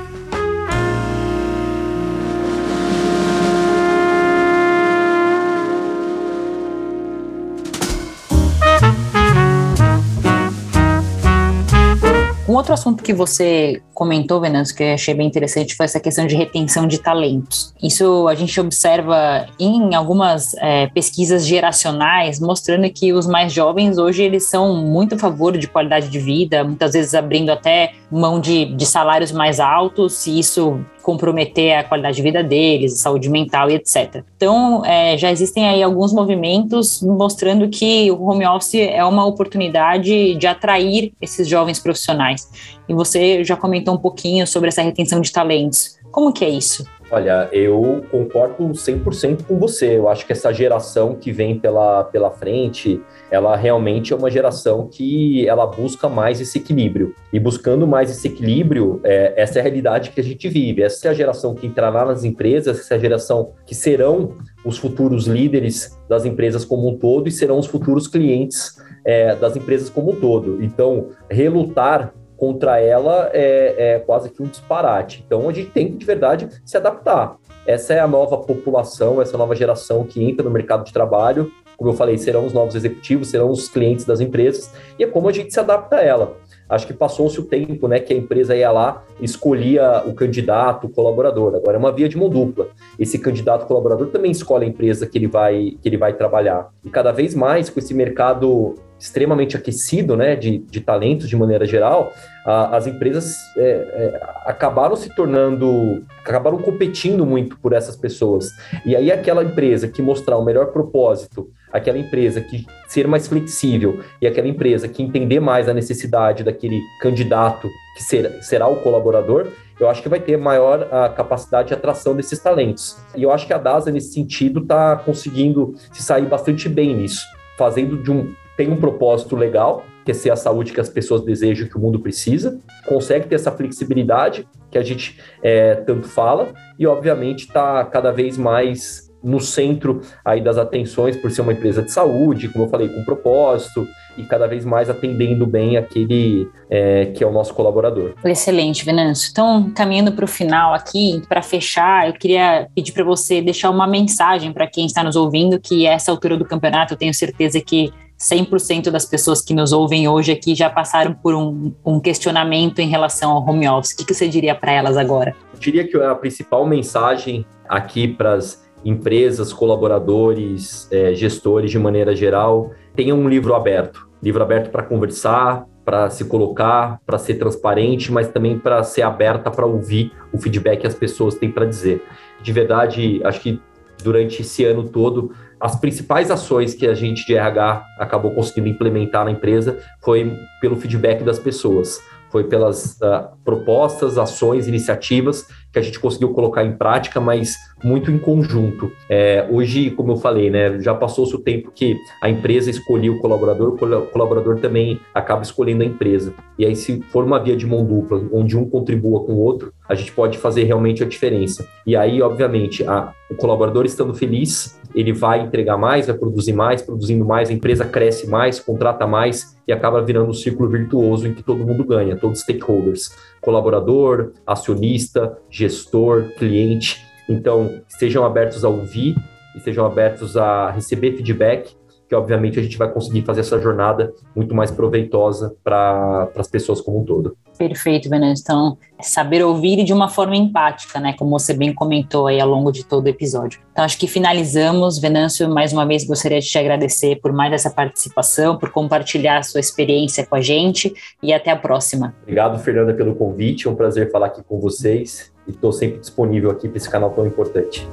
Um 12.52 12.56
outro 12.56 12.74
assunto 12.74 13.02
que 13.02 13.14
você 13.14 13.80
comentou, 13.94 14.38
Venâncio, 14.38 14.76
que 14.76 14.82
eu 14.82 14.92
achei 14.92 15.14
bem 15.14 15.26
interessante, 15.26 15.74
foi 15.74 15.86
essa 15.86 15.98
questão 15.98 16.26
de 16.26 16.36
retenção 16.36 16.86
de 16.86 16.98
talentos. 16.98 17.72
Isso 17.82 18.28
a 18.28 18.34
gente 18.34 18.60
observa 18.60 19.46
em 19.58 19.94
algumas 19.94 20.52
é, 20.58 20.86
pesquisas 20.88 21.46
geracionais, 21.46 22.38
mostrando 22.38 22.90
que 22.90 23.10
os 23.10 23.26
mais 23.26 23.54
jovens 23.54 23.96
hoje 23.96 24.22
eles 24.22 24.50
são 24.50 24.76
muito 24.76 25.14
a 25.14 25.18
favor 25.18 25.56
de 25.56 25.66
qualidade 25.66 26.10
de 26.10 26.18
vida, 26.18 26.62
muitas 26.62 26.92
vezes 26.92 27.14
abrindo 27.14 27.48
até 27.48 27.94
mão 28.12 28.38
de, 28.38 28.66
de 28.66 28.84
salários 28.84 29.32
mais 29.32 29.58
altos, 29.58 30.12
se 30.12 30.38
isso 30.38 30.84
comprometer 31.02 31.76
a 31.76 31.84
qualidade 31.84 32.16
de 32.16 32.22
vida 32.22 32.44
deles, 32.44 32.98
saúde 32.98 33.28
mental 33.28 33.70
e 33.70 33.74
etc. 33.74 34.22
Então, 34.36 34.84
é, 34.84 35.16
já 35.16 35.30
existem 35.32 35.66
aí 35.66 35.82
alguns 35.82 36.12
movimentos 36.12 37.02
mostrando 37.02 37.68
que 37.68 38.10
o 38.10 38.22
home 38.22 38.46
office 38.46 38.74
é 38.74 39.04
uma 39.04 39.24
oportunidade 39.24 40.34
de 40.34 40.46
atrair 40.46 41.12
esses 41.20 41.48
jovens 41.48 41.78
profissionais. 41.78 42.48
E 42.88 42.94
você 42.94 43.42
já 43.42 43.56
comentou 43.56 43.94
um 43.94 43.98
pouquinho 43.98 44.46
sobre 44.46 44.68
essa 44.68 44.82
retenção 44.82 45.20
de 45.20 45.32
talentos. 45.32 45.98
Como 46.10 46.32
que 46.32 46.44
é 46.44 46.50
isso? 46.50 46.84
Olha, 47.14 47.46
eu 47.52 48.02
concordo 48.10 48.68
100% 48.68 49.44
com 49.44 49.58
você. 49.58 49.98
Eu 49.98 50.08
acho 50.08 50.24
que 50.24 50.32
essa 50.32 50.50
geração 50.50 51.14
que 51.14 51.30
vem 51.30 51.58
pela, 51.58 52.04
pela 52.04 52.30
frente, 52.30 53.02
ela 53.30 53.54
realmente 53.54 54.14
é 54.14 54.16
uma 54.16 54.30
geração 54.30 54.88
que 54.90 55.46
ela 55.46 55.66
busca 55.66 56.08
mais 56.08 56.40
esse 56.40 56.56
equilíbrio. 56.56 57.14
E 57.30 57.38
buscando 57.38 57.86
mais 57.86 58.10
esse 58.10 58.28
equilíbrio, 58.28 58.98
é, 59.04 59.34
essa 59.36 59.58
é 59.58 59.60
a 59.60 59.62
realidade 59.62 60.08
que 60.08 60.22
a 60.22 60.24
gente 60.24 60.48
vive. 60.48 60.82
Essa 60.82 61.08
é 61.08 61.10
a 61.10 61.14
geração 61.14 61.54
que 61.54 61.66
entrará 61.66 62.06
nas 62.06 62.24
empresas, 62.24 62.80
essa 62.80 62.94
é 62.94 62.96
a 62.96 63.00
geração 63.00 63.52
que 63.66 63.74
serão 63.74 64.38
os 64.64 64.78
futuros 64.78 65.26
líderes 65.26 66.00
das 66.08 66.24
empresas 66.24 66.64
como 66.64 66.88
um 66.88 66.96
todo 66.96 67.28
e 67.28 67.30
serão 67.30 67.58
os 67.58 67.66
futuros 67.66 68.08
clientes 68.08 68.80
é, 69.04 69.36
das 69.36 69.54
empresas 69.54 69.90
como 69.90 70.12
um 70.12 70.16
todo. 70.16 70.64
Então, 70.64 71.10
relutar 71.30 72.14
contra 72.42 72.80
ela 72.80 73.30
é, 73.32 73.94
é 73.94 73.98
quase 74.00 74.28
que 74.28 74.42
um 74.42 74.46
disparate. 74.46 75.22
Então 75.24 75.48
a 75.48 75.52
gente 75.52 75.70
tem 75.70 75.86
que, 75.86 75.96
de 75.96 76.04
verdade, 76.04 76.48
se 76.64 76.76
adaptar. 76.76 77.36
Essa 77.64 77.94
é 77.94 78.00
a 78.00 78.08
nova 78.08 78.36
população, 78.36 79.22
essa 79.22 79.38
nova 79.38 79.54
geração 79.54 80.02
que 80.02 80.20
entra 80.24 80.42
no 80.42 80.50
mercado 80.50 80.84
de 80.84 80.92
trabalho. 80.92 81.52
Como 81.76 81.90
eu 81.90 81.94
falei, 81.94 82.18
serão 82.18 82.44
os 82.44 82.52
novos 82.52 82.74
executivos, 82.74 83.28
serão 83.28 83.48
os 83.48 83.68
clientes 83.68 84.04
das 84.04 84.18
empresas, 84.18 84.72
e 84.98 85.04
é 85.04 85.06
como 85.06 85.28
a 85.28 85.32
gente 85.32 85.54
se 85.54 85.60
adapta 85.60 85.98
a 85.98 86.02
ela. 86.02 86.36
Acho 86.68 86.84
que 86.84 86.92
passou-se 86.92 87.38
o 87.38 87.44
tempo, 87.44 87.86
né, 87.86 88.00
que 88.00 88.12
a 88.12 88.16
empresa 88.16 88.56
ia 88.56 88.72
lá, 88.72 89.04
escolhia 89.20 90.02
o 90.04 90.12
candidato, 90.12 90.88
o 90.88 90.90
colaborador. 90.90 91.54
Agora 91.54 91.76
é 91.76 91.78
uma 91.78 91.92
via 91.92 92.08
de 92.08 92.16
mão 92.16 92.28
dupla. 92.28 92.70
Esse 92.98 93.20
candidato 93.20 93.66
colaborador 93.66 94.08
também 94.08 94.32
escolhe 94.32 94.64
a 94.64 94.68
empresa 94.68 95.06
que 95.06 95.16
ele 95.16 95.28
vai 95.28 95.76
que 95.80 95.88
ele 95.88 95.96
vai 95.96 96.12
trabalhar. 96.14 96.70
E 96.84 96.90
cada 96.90 97.12
vez 97.12 97.36
mais 97.36 97.70
com 97.70 97.78
esse 97.78 97.94
mercado 97.94 98.74
extremamente 99.02 99.56
aquecido, 99.56 100.16
né, 100.16 100.36
de, 100.36 100.58
de 100.58 100.80
talentos 100.80 101.28
de 101.28 101.36
maneira 101.36 101.66
geral, 101.66 102.12
a, 102.46 102.76
as 102.76 102.86
empresas 102.86 103.34
é, 103.56 103.62
é, 103.64 104.20
acabaram 104.46 104.94
se 104.94 105.12
tornando, 105.12 106.04
acabaram 106.24 106.56
competindo 106.58 107.26
muito 107.26 107.58
por 107.58 107.72
essas 107.72 107.96
pessoas. 107.96 108.50
E 108.86 108.94
aí 108.94 109.10
aquela 109.10 109.42
empresa 109.42 109.88
que 109.88 110.00
mostrar 110.00 110.36
o 110.36 110.44
melhor 110.44 110.66
propósito, 110.66 111.50
aquela 111.72 111.98
empresa 111.98 112.40
que 112.40 112.64
ser 112.86 113.08
mais 113.08 113.26
flexível 113.26 114.04
e 114.20 114.26
aquela 114.26 114.46
empresa 114.46 114.86
que 114.86 115.02
entender 115.02 115.40
mais 115.40 115.68
a 115.68 115.74
necessidade 115.74 116.44
daquele 116.44 116.80
candidato 117.00 117.68
que 117.96 118.04
ser, 118.04 118.30
será 118.40 118.68
o 118.68 118.76
colaborador, 118.76 119.48
eu 119.80 119.88
acho 119.88 120.00
que 120.00 120.08
vai 120.08 120.20
ter 120.20 120.36
maior 120.36 120.86
a 120.92 121.08
capacidade 121.08 121.68
de 121.68 121.74
atração 121.74 122.14
desses 122.14 122.38
talentos. 122.38 122.96
E 123.16 123.24
eu 123.24 123.32
acho 123.32 123.48
que 123.48 123.52
a 123.52 123.58
DASA, 123.58 123.90
nesse 123.90 124.12
sentido, 124.12 124.60
está 124.60 124.94
conseguindo 124.94 125.74
se 125.92 126.04
sair 126.04 126.26
bastante 126.26 126.68
bem 126.68 126.94
nisso, 126.94 127.24
fazendo 127.58 128.00
de 128.00 128.12
um 128.12 128.32
tem 128.56 128.70
um 128.70 128.76
propósito 128.76 129.36
legal, 129.36 129.84
que 130.04 130.10
é 130.10 130.14
ser 130.14 130.30
a 130.30 130.36
saúde 130.36 130.72
que 130.72 130.80
as 130.80 130.88
pessoas 130.88 131.22
desejam, 131.22 131.68
que 131.68 131.76
o 131.76 131.80
mundo 131.80 132.00
precisa, 132.00 132.58
consegue 132.86 133.26
ter 133.26 133.36
essa 133.36 133.52
flexibilidade 133.52 134.46
que 134.70 134.78
a 134.78 134.82
gente 134.82 135.18
é, 135.42 135.74
tanto 135.74 136.08
fala, 136.08 136.52
e 136.78 136.86
obviamente 136.86 137.46
está 137.46 137.84
cada 137.84 138.10
vez 138.10 138.36
mais 138.36 139.12
no 139.22 139.40
centro 139.40 140.00
aí 140.24 140.40
das 140.40 140.58
atenções 140.58 141.16
por 141.16 141.30
ser 141.30 141.42
uma 141.42 141.52
empresa 141.52 141.82
de 141.82 141.92
saúde, 141.92 142.48
como 142.48 142.64
eu 142.64 142.68
falei, 142.68 142.88
com 142.88 143.04
propósito 143.04 143.86
e 144.18 144.24
cada 144.24 144.46
vez 144.46 144.64
mais 144.64 144.90
atendendo 144.90 145.46
bem 145.46 145.76
aquele 145.76 146.48
é, 146.68 147.06
que 147.06 147.22
é 147.22 147.26
o 147.26 147.30
nosso 147.30 147.54
colaborador. 147.54 148.14
Excelente, 148.24 148.84
Venâncio. 148.84 149.28
Então, 149.30 149.70
caminhando 149.70 150.12
para 150.12 150.24
o 150.24 150.28
final 150.28 150.74
aqui, 150.74 151.22
para 151.28 151.40
fechar, 151.40 152.08
eu 152.08 152.14
queria 152.14 152.68
pedir 152.74 152.92
para 152.92 153.04
você 153.04 153.40
deixar 153.40 153.70
uma 153.70 153.86
mensagem 153.86 154.52
para 154.52 154.66
quem 154.66 154.86
está 154.86 155.04
nos 155.04 155.16
ouvindo, 155.16 155.60
que 155.60 155.86
essa 155.86 156.10
altura 156.10 156.36
do 156.36 156.44
campeonato 156.44 156.94
eu 156.94 156.98
tenho 156.98 157.14
certeza 157.14 157.60
que 157.60 157.92
100% 158.22 158.88
das 158.88 159.04
pessoas 159.04 159.42
que 159.42 159.52
nos 159.52 159.72
ouvem 159.72 160.06
hoje 160.06 160.30
aqui 160.30 160.54
já 160.54 160.70
passaram 160.70 161.12
por 161.12 161.34
um, 161.34 161.74
um 161.84 161.98
questionamento 161.98 162.78
em 162.78 162.88
relação 162.88 163.32
ao 163.32 163.44
home 163.44 163.68
office. 163.68 163.92
O 163.92 163.96
que, 163.96 164.04
que 164.04 164.14
você 164.14 164.28
diria 164.28 164.54
para 164.54 164.70
elas 164.70 164.96
agora? 164.96 165.34
Eu 165.52 165.58
diria 165.58 165.86
que 165.86 165.96
a 165.96 166.14
principal 166.14 166.64
mensagem 166.64 167.44
aqui 167.68 168.06
para 168.06 168.34
as 168.34 168.62
empresas, 168.84 169.52
colaboradores, 169.52 170.88
é, 170.92 171.14
gestores 171.14 171.70
de 171.70 171.78
maneira 171.78 172.14
geral, 172.14 172.70
tenham 172.94 173.18
um 173.18 173.28
livro 173.28 173.54
aberto. 173.54 174.08
Livro 174.22 174.42
aberto 174.42 174.70
para 174.70 174.84
conversar, 174.84 175.66
para 175.84 176.08
se 176.08 176.24
colocar, 176.24 177.00
para 177.04 177.18
ser 177.18 177.34
transparente, 177.34 178.12
mas 178.12 178.28
também 178.28 178.56
para 178.56 178.84
ser 178.84 179.02
aberta 179.02 179.50
para 179.50 179.66
ouvir 179.66 180.12
o 180.32 180.38
feedback 180.38 180.82
que 180.82 180.86
as 180.86 180.94
pessoas 180.94 181.34
têm 181.34 181.50
para 181.50 181.66
dizer. 181.66 182.04
De 182.40 182.52
verdade, 182.52 183.20
acho 183.24 183.40
que 183.40 183.60
durante 184.02 184.42
esse 184.42 184.64
ano 184.64 184.84
todo, 184.88 185.32
as 185.62 185.76
principais 185.76 186.28
ações 186.28 186.74
que 186.74 186.88
a 186.88 186.92
gente 186.92 187.24
de 187.24 187.36
RH 187.36 187.86
acabou 187.96 188.32
conseguindo 188.32 188.66
implementar 188.66 189.24
na 189.24 189.30
empresa 189.30 189.78
foi 190.00 190.36
pelo 190.60 190.74
feedback 190.74 191.22
das 191.22 191.38
pessoas 191.38 192.00
foi 192.32 192.44
pelas 192.44 192.96
uh, 193.02 193.28
propostas, 193.44 194.16
ações, 194.16 194.66
iniciativas 194.66 195.46
que 195.70 195.78
a 195.78 195.82
gente 195.82 195.98
conseguiu 196.00 196.30
colocar 196.34 196.64
em 196.64 196.72
prática, 196.72 197.20
mas 197.20 197.56
muito 197.82 198.10
em 198.10 198.18
conjunto. 198.18 198.92
É, 199.08 199.46
hoje, 199.50 199.90
como 199.90 200.12
eu 200.12 200.16
falei, 200.16 200.50
né, 200.50 200.78
já 200.80 200.94
passou-se 200.94 201.34
o 201.34 201.38
tempo 201.38 201.70
que 201.74 201.96
a 202.22 202.28
empresa 202.28 202.70
escolheu 202.70 203.14
o 203.14 203.18
colaborador, 203.20 203.74
o 203.74 204.06
colaborador 204.06 204.60
também 204.60 205.00
acaba 205.14 205.42
escolhendo 205.42 205.82
a 205.82 205.86
empresa. 205.86 206.34
E 206.58 206.66
aí, 206.66 206.76
se 206.76 207.00
for 207.10 207.24
uma 207.24 207.38
via 207.38 207.56
de 207.56 207.66
mão 207.66 207.84
dupla, 207.84 208.22
onde 208.32 208.56
um 208.56 208.68
contribua 208.68 209.24
com 209.24 209.32
o 209.32 209.38
outro, 209.38 209.72
a 209.88 209.94
gente 209.94 210.12
pode 210.12 210.36
fazer 210.36 210.64
realmente 210.64 211.02
a 211.02 211.06
diferença. 211.06 211.66
E 211.86 211.96
aí, 211.96 212.20
obviamente, 212.20 212.86
a, 212.86 213.12
o 213.30 213.34
colaborador 213.34 213.86
estando 213.86 214.14
feliz, 214.14 214.78
ele 214.94 215.12
vai 215.12 215.40
entregar 215.40 215.76
mais, 215.76 216.06
vai 216.06 216.16
produzir 216.16 216.52
mais, 216.52 216.82
produzindo 216.82 217.24
mais, 217.24 217.50
a 217.50 217.52
empresa 217.52 217.84
cresce 217.84 218.28
mais, 218.28 218.60
contrata 218.60 219.06
mais 219.06 219.56
e 219.66 219.72
acaba 219.72 220.02
virando 220.02 220.30
um 220.30 220.34
círculo 220.34 220.68
virtuoso 220.68 221.26
em 221.26 221.34
que 221.34 221.42
todo 221.42 221.64
mundo 221.66 221.84
ganha, 221.84 222.16
todos 222.16 222.38
os 222.38 222.44
stakeholders, 222.44 223.16
colaborador, 223.40 224.32
acionista, 224.46 225.38
gestor, 225.50 226.30
cliente. 226.38 227.00
Então, 227.28 227.82
estejam 227.88 228.24
abertos 228.24 228.64
a 228.64 228.68
ouvir, 228.68 229.16
estejam 229.56 229.86
abertos 229.86 230.36
a 230.36 230.70
receber 230.70 231.16
feedback 231.16 231.74
que 232.12 232.16
obviamente 232.16 232.60
a 232.60 232.62
gente 232.62 232.76
vai 232.76 232.92
conseguir 232.92 233.22
fazer 233.22 233.40
essa 233.40 233.58
jornada 233.58 234.12
muito 234.36 234.54
mais 234.54 234.70
proveitosa 234.70 235.56
para 235.64 236.28
as 236.36 236.46
pessoas 236.46 236.78
como 236.78 237.00
um 237.00 237.04
todo. 237.04 237.34
Perfeito, 237.56 238.10
Venâncio. 238.10 238.42
Então, 238.42 238.76
é 238.98 239.02
saber 239.02 239.42
ouvir 239.42 239.78
e 239.78 239.84
de 239.84 239.94
uma 239.94 240.10
forma 240.10 240.36
empática, 240.36 241.00
né? 241.00 241.14
Como 241.18 241.30
você 241.30 241.54
bem 241.54 241.72
comentou 241.72 242.26
aí 242.26 242.38
ao 242.38 242.46
longo 242.46 242.70
de 242.70 242.84
todo 242.84 243.06
o 243.06 243.08
episódio. 243.08 243.60
Então, 243.72 243.82
acho 243.82 243.98
que 243.98 244.06
finalizamos. 244.06 244.98
Venâncio, 244.98 245.48
mais 245.48 245.72
uma 245.72 245.86
vez 245.86 246.04
gostaria 246.04 246.38
de 246.38 246.46
te 246.46 246.58
agradecer 246.58 247.18
por 247.22 247.32
mais 247.32 247.50
essa 247.50 247.70
participação, 247.70 248.58
por 248.58 248.68
compartilhar 248.68 249.38
a 249.38 249.42
sua 249.42 249.60
experiência 249.60 250.26
com 250.26 250.34
a 250.34 250.40
gente 250.42 250.92
e 251.22 251.32
até 251.32 251.50
a 251.50 251.56
próxima. 251.56 252.14
Obrigado, 252.20 252.58
Fernanda, 252.58 252.92
pelo 252.92 253.14
convite. 253.14 253.66
É 253.66 253.70
um 253.70 253.74
prazer 253.74 254.10
falar 254.10 254.26
aqui 254.26 254.42
com 254.42 254.60
vocês 254.60 255.32
e 255.48 255.50
estou 255.50 255.72
sempre 255.72 255.98
disponível 255.98 256.50
aqui 256.50 256.68
para 256.68 256.76
esse 256.76 256.90
canal 256.90 257.08
tão 257.10 257.26
importante. 257.26 257.88